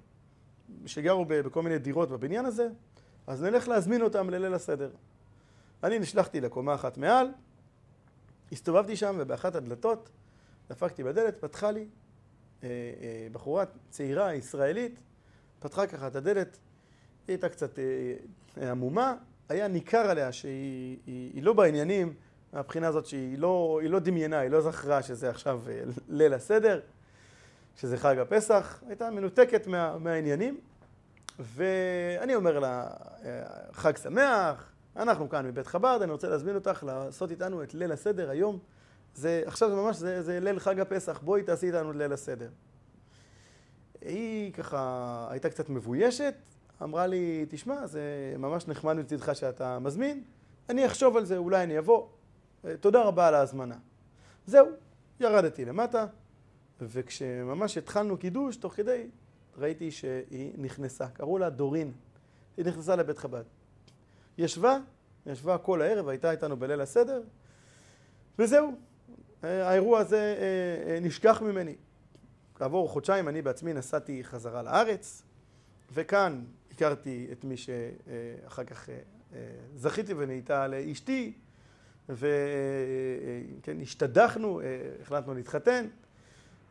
שגרו 0.87 1.25
בכל 1.29 1.63
מיני 1.63 1.79
דירות 1.79 2.11
בבניין 2.11 2.45
הזה, 2.45 2.69
אז 3.27 3.43
נלך 3.43 3.69
להזמין 3.69 4.03
אותם 4.03 4.31
לליל 4.31 4.55
הסדר. 4.55 4.91
אני 5.85 5.99
נשלחתי 5.99 6.41
לקומה 6.41 6.75
אחת 6.75 6.99
מעל, 6.99 7.29
הסתובבתי 8.53 8.97
שם 8.97 9.17
ובאחת 9.19 9.55
הדלתות 9.55 10.11
דפקתי 10.71 11.05
בדלת, 11.05 11.39
פתחה 11.41 11.71
לי 11.71 11.89
בחורה 13.33 13.65
צעירה 13.91 14.35
ישראלית, 14.35 15.01
פתחה 15.59 15.87
ככה 15.87 16.07
את 16.07 16.17
הדלת, 16.17 16.59
היא 17.29 17.35
הייתה 17.35 17.49
קצת 17.49 17.79
אה, 17.79 18.71
עמומה, 18.71 19.15
היה 19.49 19.69
ניכר 19.69 20.11
עליה 20.11 20.33
שהיא 20.33 20.99
היא, 21.07 21.31
היא 21.35 21.43
לא 21.43 21.53
בעניינים 21.53 22.15
מהבחינה 22.53 22.89
הזאת 22.89 23.07
שהיא 23.07 23.39
לא, 23.39 23.79
היא 23.83 23.91
לא 23.91 23.99
דמיינה, 23.99 24.39
היא 24.39 24.51
לא 24.51 24.61
זכרה 24.61 25.03
שזה 25.03 25.31
עכשיו 25.31 25.61
אה, 25.69 25.81
ליל 26.09 26.35
הסדר, 26.35 26.81
שזה 27.77 27.97
חג 27.97 28.19
הפסח, 28.19 28.83
הייתה 28.89 29.11
מנותקת 29.11 29.67
מה, 29.67 29.99
מהעניינים. 29.99 30.61
ואני 31.39 32.35
אומר 32.35 32.59
לה, 32.59 32.91
אה, 33.25 33.43
חג 33.73 33.97
שמח, 33.97 34.73
אנחנו 34.97 35.29
כאן 35.29 35.47
מבית 35.47 35.67
חב"ד, 35.67 35.99
אני 36.03 36.13
רוצה 36.13 36.29
להזמין 36.29 36.55
אותך 36.55 36.85
לעשות 36.87 37.31
איתנו 37.31 37.63
את 37.63 37.75
ליל 37.75 37.93
הסדר 37.93 38.31
היום. 38.31 38.59
זה, 39.15 39.43
עכשיו 39.47 39.71
זה 39.71 39.77
ממש, 39.77 39.97
זה, 39.97 40.23
זה 40.23 40.41
ליל 40.41 40.59
חג 40.59 40.81
הפסח, 40.81 41.21
בואי 41.25 41.43
תעשי 41.43 41.67
איתנו 41.67 41.91
את 41.91 41.97
ליל 41.97 42.13
הסדר. 42.13 42.49
היא 44.01 44.53
ככה 44.53 45.27
הייתה 45.31 45.51
קצת 45.51 45.69
מבוישת, 45.69 46.35
אמרה 46.83 47.07
לי, 47.07 47.47
תשמע, 47.49 47.87
זה 47.87 48.35
ממש 48.39 48.69
נחמד 48.69 48.97
מצדך 48.97 49.37
שאתה 49.37 49.79
מזמין, 49.79 50.23
אני 50.69 50.87
אחשוב 50.87 51.17
על 51.17 51.25
זה, 51.25 51.37
אולי 51.37 51.63
אני 51.63 51.79
אבוא. 51.79 52.07
אה, 52.65 52.77
תודה 52.77 53.03
רבה 53.03 53.29
על 53.29 53.35
ההזמנה. 53.35 53.77
זהו, 54.47 54.67
ירדתי 55.21 55.65
למטה, 55.65 56.07
וכשממש 56.81 57.79
התחלנו 57.79 58.19
קידוש, 58.19 58.57
תוך 58.57 58.75
כדי 58.75 59.07
ראיתי 59.59 59.91
שהיא 59.91 60.53
נכנסה, 60.57 61.09
קראו 61.09 61.39
לה 61.39 61.51
דורין, 61.51 61.93
היא 62.57 62.65
נכנסה 62.65 62.97
לבית 62.97 63.19
חב"ד. 63.19 63.45
ישבה, 64.39 64.79
ישבה 65.27 65.59
כל 65.59 65.83
הערב, 65.83 66.09
הייתה 66.09 66.31
איתנו 66.31 66.57
בליל 66.57 66.81
הסדר, 66.81 67.23
וזהו, 68.39 68.73
האירוע 69.43 69.99
הזה 69.99 70.37
אה, 70.39 70.95
אה, 70.95 71.01
נשכח 71.01 71.43
ממני. 71.43 71.75
כעבור 72.55 72.89
חודשיים 72.89 73.29
אני 73.29 73.43
בעצמי 73.43 73.73
נסעתי 73.73 74.25
חזרה 74.25 74.63
לארץ, 74.63 75.23
וכאן 75.95 76.45
הכרתי 76.71 77.29
את 77.33 77.45
מי 77.45 77.55
שאחר 77.57 78.65
כך 78.65 78.89
אה, 78.89 78.95
זכיתי 79.77 80.15
ונהייתה 80.17 80.67
לאשתי, 80.67 81.33
וכן, 82.09 83.81
השתדכנו, 83.83 84.61
החלטנו 85.03 85.35
להתחתן, 85.35 85.87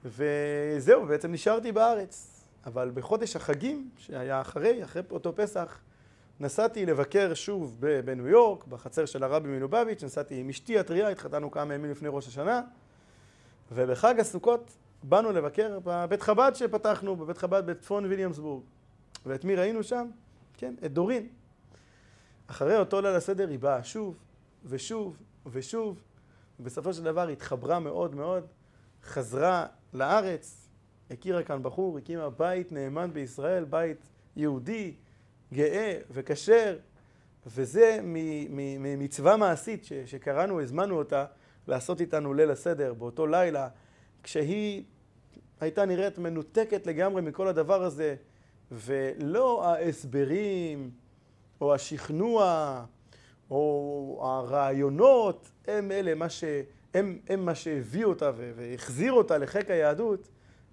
וזהו, 0.06 1.06
בעצם 1.06 1.32
נשארתי 1.32 1.72
בארץ. 1.72 2.44
אבל 2.66 2.92
בחודש 2.94 3.36
החגים, 3.36 3.90
שהיה 3.98 4.42
אחרי, 4.42 4.84
אחרי 4.84 5.02
אותו 5.12 5.36
פסח, 5.36 5.80
נסעתי 6.40 6.86
לבקר 6.86 7.34
שוב 7.34 7.78
בניו 8.06 8.28
יורק, 8.28 8.68
בחצר 8.68 9.06
של 9.06 9.24
הרבי 9.24 9.50
מלובביץ', 9.50 10.04
נסעתי 10.04 10.40
עם 10.40 10.50
אשתי 10.50 10.80
הטריה, 10.80 11.10
התחתנו 11.10 11.52
כמה 11.52 11.74
ימים 11.74 11.92
לפני 11.92 12.10
ראש 12.12 12.28
השנה, 12.28 12.62
ובחג 13.72 14.20
הסוכות 14.20 14.72
באנו 15.04 15.32
לבקר 15.32 15.80
בבית 15.84 16.22
חב"ד 16.22 16.52
שפתחנו, 16.56 17.16
בבית 17.16 17.38
חב"ד 17.38 17.66
בצפון 17.66 18.06
ויליאמסבורג. 18.06 18.64
ואת 19.26 19.46
מי 19.46 19.56
ראינו 19.56 19.84
שם? 19.84 20.08
כן, 20.58 20.76
את 20.86 20.94
דורין. 20.94 21.28
אחרי 22.48 22.78
אותו 22.78 23.02
ליל 23.02 23.16
הסדר 23.16 23.50
היא 23.50 23.60
באה 23.60 23.84
שוב, 23.84 24.18
ושוב, 24.66 25.18
ושוב, 25.46 26.02
ובסופו 26.60 26.94
של 26.94 27.04
דבר 27.04 27.28
התחברה 27.28 27.80
מאוד 27.80 28.16
מאוד, 28.16 28.48
חזרה 29.04 29.66
לארץ, 29.94 30.68
הכירה 31.12 31.44
כאן 31.44 31.64
בחור, 31.64 31.98
הקימה 31.98 32.30
בית 32.30 32.72
נאמן 32.72 33.14
בישראל, 33.14 33.64
בית 33.64 33.98
יהודי, 34.36 34.94
גאה 35.54 35.98
וכשר, 36.12 36.78
וזה 37.46 38.00
ממצווה 38.80 39.38
מעשית 39.38 39.86
שקראנו, 40.06 40.62
הזמנו 40.62 40.98
אותה 40.98 41.26
לעשות 41.68 42.02
איתנו 42.02 42.34
ליל 42.34 42.52
הסדר 42.52 42.94
באותו 42.94 43.28
לילה, 43.28 43.68
כשהיא 44.24 44.84
הייתה 45.60 45.86
נראית 45.86 46.18
מנותקת 46.18 46.88
לגמרי 46.88 47.22
מכל 47.22 47.48
הדבר 47.48 47.84
הזה, 47.84 48.16
ולא 48.72 49.66
ההסברים 49.66 50.92
או 51.62 51.74
השכנוע 51.74 52.86
או 53.52 54.20
הרעיונות 54.24 55.52
הם 55.68 55.92
אלה 55.92 56.16
מה 56.16 56.30
ש... 56.30 56.44
הם, 56.94 57.20
הם 57.30 57.46
מה 57.46 57.56
שהביא 57.56 58.06
אותה 58.06 58.32
והחזיר 58.36 59.14
אותה 59.14 59.38
לחיק 59.38 59.72
היהדות, 59.72 60.28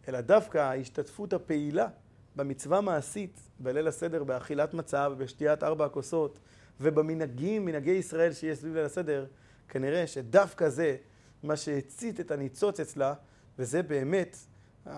אלא 0.09 0.21
דווקא 0.21 0.59
ההשתתפות 0.59 1.33
הפעילה 1.33 1.89
במצווה 2.37 2.81
מעשית 2.81 3.41
בליל 3.59 3.89
הסדר, 3.89 4.25
באכילת 4.25 4.75
מצה 4.75 5.09
ובשתיית 5.13 5.63
ארבע 5.63 5.85
הכוסות, 5.85 6.39
ובמנהגים, 6.81 7.65
מנהגי 7.65 7.91
ישראל 7.91 8.33
שיש 8.33 8.59
סביב 8.59 8.75
ליל 8.75 8.85
הסדר, 8.85 9.27
כנראה 9.69 10.07
שדווקא 10.07 10.69
זה 10.69 10.97
מה 11.43 11.57
שהצית 11.57 12.21
את 12.21 12.31
הניצוץ 12.31 12.81
אצלה, 12.81 13.15
וזה 13.59 13.83
באמת, 13.83 14.37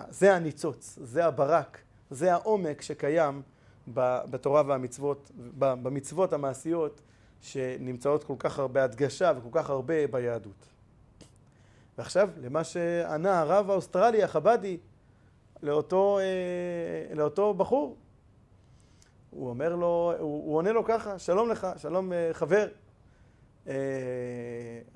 זה 0.09 0.35
הניצוץ, 0.35 0.99
זה 1.01 1.25
הברק, 1.25 1.77
זה 2.09 2.33
העומק 2.33 2.81
שקיים 2.81 3.41
בתורה 3.93 4.63
והמצוות, 4.67 5.31
במצוות 5.59 6.33
המעשיות 6.33 7.01
שנמצאות 7.41 8.23
כל 8.23 8.35
כך 8.39 8.59
הרבה 8.59 8.83
הדגשה 8.83 9.31
וכל 9.37 9.49
כך 9.51 9.69
הרבה 9.69 10.07
ביהדות. 10.07 10.65
ועכשיו, 11.97 12.29
למה 12.41 12.63
שענה 12.63 13.39
הרב 13.39 13.69
האוסטרלי 13.69 14.23
החבדי 14.23 14.77
לאותו, 15.63 16.19
אה, 16.19 17.15
לאותו 17.15 17.53
בחור. 17.53 17.97
הוא 19.29 19.49
אומר 19.49 19.75
לו, 19.75 20.13
הוא, 20.19 20.45
הוא 20.45 20.55
עונה 20.55 20.71
לו 20.71 20.85
ככה, 20.85 21.19
שלום 21.19 21.49
לך, 21.49 21.67
שלום 21.77 22.13
אה, 22.13 22.29
חבר, 22.33 22.67
אה, 23.67 23.73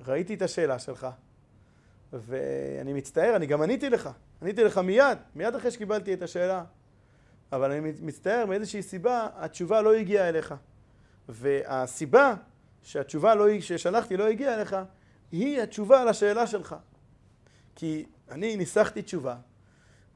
ראיתי 0.06 0.34
את 0.34 0.42
השאלה 0.42 0.78
שלך, 0.78 1.06
ואני 2.12 2.92
מצטער, 2.92 3.36
אני 3.36 3.46
גם 3.46 3.62
עניתי 3.62 3.90
לך, 3.90 4.10
עניתי 4.42 4.64
לך 4.64 4.78
מיד, 4.78 5.18
מיד 5.34 5.54
אחרי 5.54 5.70
שקיבלתי 5.70 6.14
את 6.14 6.22
השאלה, 6.22 6.64
אבל 7.52 7.72
אני 7.72 7.92
מצטער, 8.00 8.46
מאיזושהי 8.46 8.82
סיבה, 8.82 9.28
התשובה 9.34 9.82
לא 9.82 9.94
הגיעה 9.94 10.28
אליך. 10.28 10.54
והסיבה 11.28 12.34
שהתשובה 12.82 13.34
לא, 13.34 13.60
ששלחתי 13.60 14.16
לא 14.16 14.28
הגיעה 14.28 14.54
אליך, 14.54 14.76
היא 15.32 15.60
התשובה 15.60 16.04
לשאלה 16.04 16.46
שלך. 16.46 16.76
כי 17.74 18.06
אני 18.30 18.56
ניסחתי 18.56 19.02
תשובה, 19.02 19.36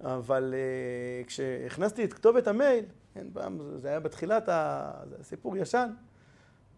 אבל 0.00 0.54
uh, 0.54 1.26
כשהכנסתי 1.26 2.04
את 2.04 2.14
כתובת 2.14 2.46
המייל, 2.46 2.84
כן, 3.14 3.26
פעם, 3.32 3.60
זה 3.76 3.88
היה 3.88 4.00
בתחילת 4.00 4.48
הסיפור 4.48 5.56
ישן, 5.56 5.90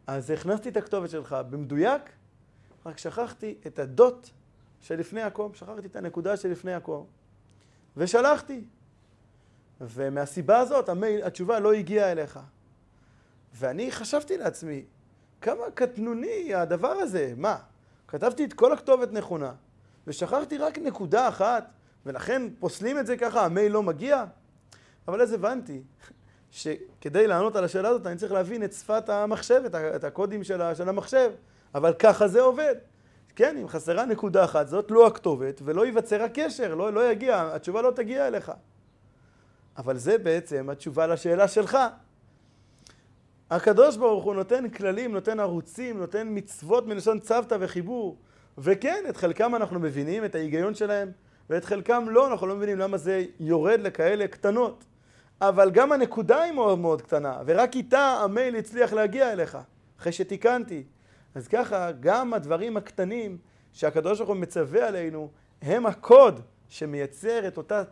אז 0.07 0.31
הכנסתי 0.31 0.69
את 0.69 0.77
הכתובת 0.77 1.11
שלך 1.11 1.37
במדויק, 1.51 2.03
רק 2.87 2.99
שכחתי 2.99 3.55
את 3.67 3.79
הדוט 3.79 4.29
שלפני 4.81 5.23
הקום, 5.23 5.55
שכחתי 5.55 5.87
את 5.87 5.97
הנקודה 5.97 6.37
שלפני 6.37 6.75
הקום, 6.75 7.07
ושלחתי. 7.97 8.65
ומהסיבה 9.81 10.59
הזאת 10.59 10.89
המייל, 10.89 11.25
התשובה 11.25 11.61
לא 11.61 11.73
הגיעה 11.73 12.13
אליך. 12.13 12.41
ואני 13.55 13.93
חשבתי 13.93 14.39
לעצמי, 14.39 14.85
כמה 15.41 15.71
קטנוני 15.75 16.55
הדבר 16.55 16.89
הזה, 16.89 17.33
מה? 17.37 17.59
כתבתי 18.09 18.45
את 18.45 18.53
כל 18.53 18.73
הכתובת 18.73 19.13
נכונה, 19.13 19.53
ושכחתי 20.07 20.59
רק 20.59 20.79
נקודה 20.79 21.29
אחת, 21.29 21.71
ולכן 22.09 22.43
פוסלים 22.59 22.99
את 22.99 23.07
זה 23.07 23.17
ככה, 23.17 23.45
המייל 23.45 23.73
לא 23.73 23.83
מגיע? 23.83 24.25
אבל 25.09 25.23
אז 25.23 25.33
הבנתי 25.33 25.83
שכדי 26.51 27.27
לענות 27.27 27.57
על 27.57 27.65
השאלה 27.65 27.89
הזאת 27.89 28.07
אני 28.07 28.17
צריך 28.17 28.33
להבין 28.33 28.65
את 28.65 28.73
שפת 28.73 29.09
המחשב, 29.09 29.63
את 29.97 30.05
הקודים 30.05 30.45
של 30.45 30.89
המחשב, 30.89 31.31
אבל 31.75 31.95
ככה 31.99 32.29
זה 32.29 32.41
עובד. 32.41 32.75
כן, 33.37 33.57
אם 33.57 33.69
חסרה 33.69 34.05
נקודה 34.05 34.45
אחת, 34.45 34.69
זאת 34.69 34.91
לא 34.91 35.07
הכתובת, 35.07 35.61
ולא 35.65 35.87
ייווצר 35.87 36.23
הקשר, 36.23 36.75
לא, 36.75 36.93
לא 36.93 37.11
יגיע, 37.11 37.51
התשובה 37.55 37.83
לא 37.83 37.91
תגיע 37.91 38.27
אליך. 38.27 38.53
אבל 39.77 39.97
זה 39.97 40.19
בעצם 40.19 40.71
התשובה 40.71 41.07
לשאלה 41.07 41.49
שלך. 41.49 41.79
הקדוש 43.51 43.97
ברוך 43.97 44.25
הוא 44.25 44.35
נותן 44.35 44.69
כללים, 44.69 45.13
נותן 45.13 45.41
ערוצים, 45.41 45.99
נותן 45.99 46.29
מצוות 46.31 46.87
מלשון 46.87 47.21
צוותא 47.21 47.57
וחיבור. 47.61 48.17
וכן, 48.59 49.05
את 49.09 49.17
חלקם 49.17 49.55
אנחנו 49.55 49.81
מבינים, 49.81 50.25
את 50.25 50.35
ההיגיון 50.35 50.75
שלהם, 50.75 51.13
ואת 51.51 51.65
חלקם 51.65 52.05
לא, 52.09 52.27
אנחנו 52.31 52.47
לא 52.47 52.57
מבינים 52.57 52.79
למה 52.79 52.97
זה 52.97 53.25
יורד 53.41 53.81
לכאלה 53.81 54.29
קטנות. 54.29 54.85
אבל 55.41 55.71
גם 55.71 55.93
הנקודה 55.93 56.43
היא 56.43 56.53
מאוד 56.53 56.79
מאוד 56.79 57.03
קטנה, 57.03 57.43
ורק 57.47 57.77
איתה 57.77 58.21
המייל 58.25 58.57
הצליח 58.57 58.93
להגיע 58.93 59.33
אליך, 59.33 59.59
אחרי 59.99 60.13
שתיקנתי. 60.13 60.85
אז 61.35 61.49
ככה, 61.49 61.93
גם 62.01 62.35
הדברים 62.35 62.77
הקטנים 62.77 63.39
שהקדוש 63.73 64.19
ברוך 64.19 64.31
הוא 64.31 64.37
מצווה 64.37 64.89
עלינו, 64.89 65.31
הם 65.63 65.87
הקוד 65.87 66.41
שמייצר 66.69 67.49
את, 67.49 67.57
אותה, 67.57 67.83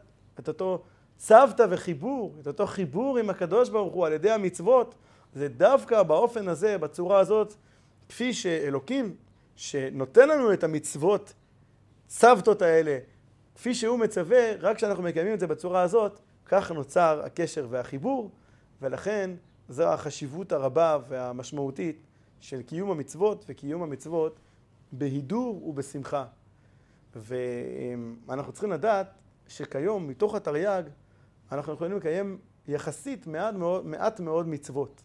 את 0.41 0.49
אותו 0.49 0.83
צוותא 1.17 1.67
וחיבור, 1.71 2.37
את 2.41 2.47
אותו 2.47 2.67
חיבור 2.67 3.19
עם 3.19 3.31
הקדוש 3.31 3.69
ברוך 3.69 3.95
הוא 3.95 4.07
על 4.07 4.13
ידי 4.13 4.31
המצוות, 4.31 4.95
זה 5.35 5.49
דווקא 5.49 6.03
באופן 6.03 6.49
הזה, 6.49 6.79
בצורה 6.79 7.19
הזאת, 7.19 7.55
כפי 8.09 8.33
שאלוקים, 8.33 9.17
שנותן 9.57 10.29
לנו 10.29 10.53
את 10.53 10.65
המצוות, 10.65 11.33
צוותות 12.07 12.63
האלה, 12.63 12.99
כפי 13.57 13.75
שהוא 13.75 13.99
מצווה, 13.99 14.57
רק 14.61 14.77
כשאנחנו 14.77 15.03
מקיימים 15.03 15.35
את 15.35 15.41
זה 15.41 15.47
בצורה 15.47 15.83
הזאת, 15.83 16.21
כך 16.47 16.71
נוצר 16.71 17.23
הקשר 17.25 17.67
והחיבור, 17.71 18.31
ולכן 18.83 19.31
זו 19.69 19.93
החשיבות 19.93 20.53
הרבה 20.53 20.99
והמשמעותית 21.09 22.03
של 22.41 22.63
קיום 22.63 22.91
המצוות 22.91 23.45
וקיום 23.49 23.83
המצוות 23.83 24.39
בהידור 24.93 25.69
ובשמחה. 25.69 26.25
ואנחנו 27.15 28.53
צריכים 28.53 28.73
לדעת 28.73 29.07
שכיום, 29.49 30.09
מתוך 30.09 30.35
התרי"ג, 30.35 30.83
אנחנו 31.53 31.73
יכולים 31.73 31.97
לקיים 31.97 32.39
יחסית 32.69 33.27
מעט 33.27 33.55
מאוד, 33.55 33.87
מעט 33.87 34.21
מאוד 34.21 34.49
מצוות. 34.49 35.03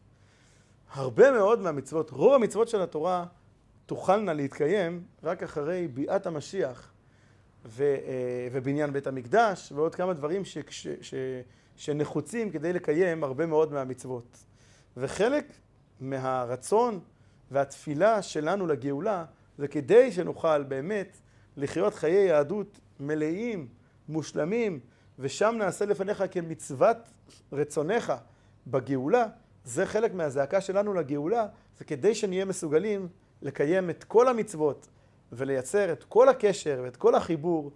הרבה 0.94 1.32
מאוד 1.32 1.60
מהמצוות, 1.60 2.10
רוב 2.10 2.34
המצוות 2.34 2.68
של 2.68 2.82
התורה 2.82 3.26
תוכלנה 3.86 4.34
להתקיים 4.34 5.04
רק 5.24 5.44
אחרי 5.44 5.88
ביאת 5.88 6.26
המשיח 6.26 6.91
ו, 7.66 7.84
אה, 7.84 8.48
ובניין 8.52 8.94
בית 8.94 9.08
המקדש 9.08 9.72
ועוד 9.76 9.96
כמה 9.96 10.14
דברים 10.14 10.46
ש, 10.46 10.58
ש, 10.70 10.88
ש, 11.02 11.14
שנחוצים 11.76 12.52
כדי 12.52 12.74
לקיים 12.74 13.24
הרבה 13.24 13.46
מאוד 13.46 13.74
מהמצוות. 13.74 14.44
וחלק 14.98 15.46
מהרצון 16.00 17.00
והתפילה 17.52 18.22
שלנו 18.22 18.68
לגאולה 18.68 19.26
זה 19.58 19.68
כדי 19.68 20.12
שנוכל 20.12 20.64
באמת 20.64 21.18
לחיות 21.58 21.96
חיי 21.96 22.28
יהדות 22.28 22.80
מלאים, 23.00 23.68
מושלמים, 24.10 24.80
ושם 25.20 25.56
נעשה 25.58 25.86
לפניך 25.86 26.24
כמצוות 26.32 26.98
רצונך 27.52 28.14
בגאולה, 28.68 29.26
זה 29.66 29.86
חלק 29.86 30.14
מהזעקה 30.14 30.62
שלנו 30.62 30.94
לגאולה, 30.94 31.48
זה 31.78 31.86
כדי 31.86 32.16
שנהיה 32.16 32.46
מסוגלים 32.46 33.08
לקיים 33.42 33.90
את 33.90 34.04
כל 34.04 34.28
המצוות 34.28 34.88
ולייצר 35.32 35.94
את 35.94 36.04
כל 36.04 36.30
הקשר 36.30 36.82
ואת 36.84 36.98
כל 36.98 37.16
החיבור 37.16 37.72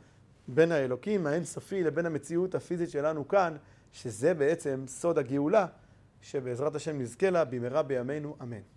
בין 0.48 0.72
האלוקים 0.72 1.28
האינסופי 1.28 1.84
לבין 1.84 2.06
המציאות 2.06 2.56
הפיזית 2.56 2.90
שלנו 2.90 3.28
כאן, 3.28 3.58
שזה 3.92 4.34
בעצם 4.34 4.84
סוד 4.88 5.18
הגאולה, 5.18 5.66
שבעזרת 6.22 6.76
השם 6.76 7.00
נזכה 7.02 7.30
לה 7.30 7.46
במהרה 7.46 7.84
בימינו, 7.84 8.36
אמן. 8.42 8.75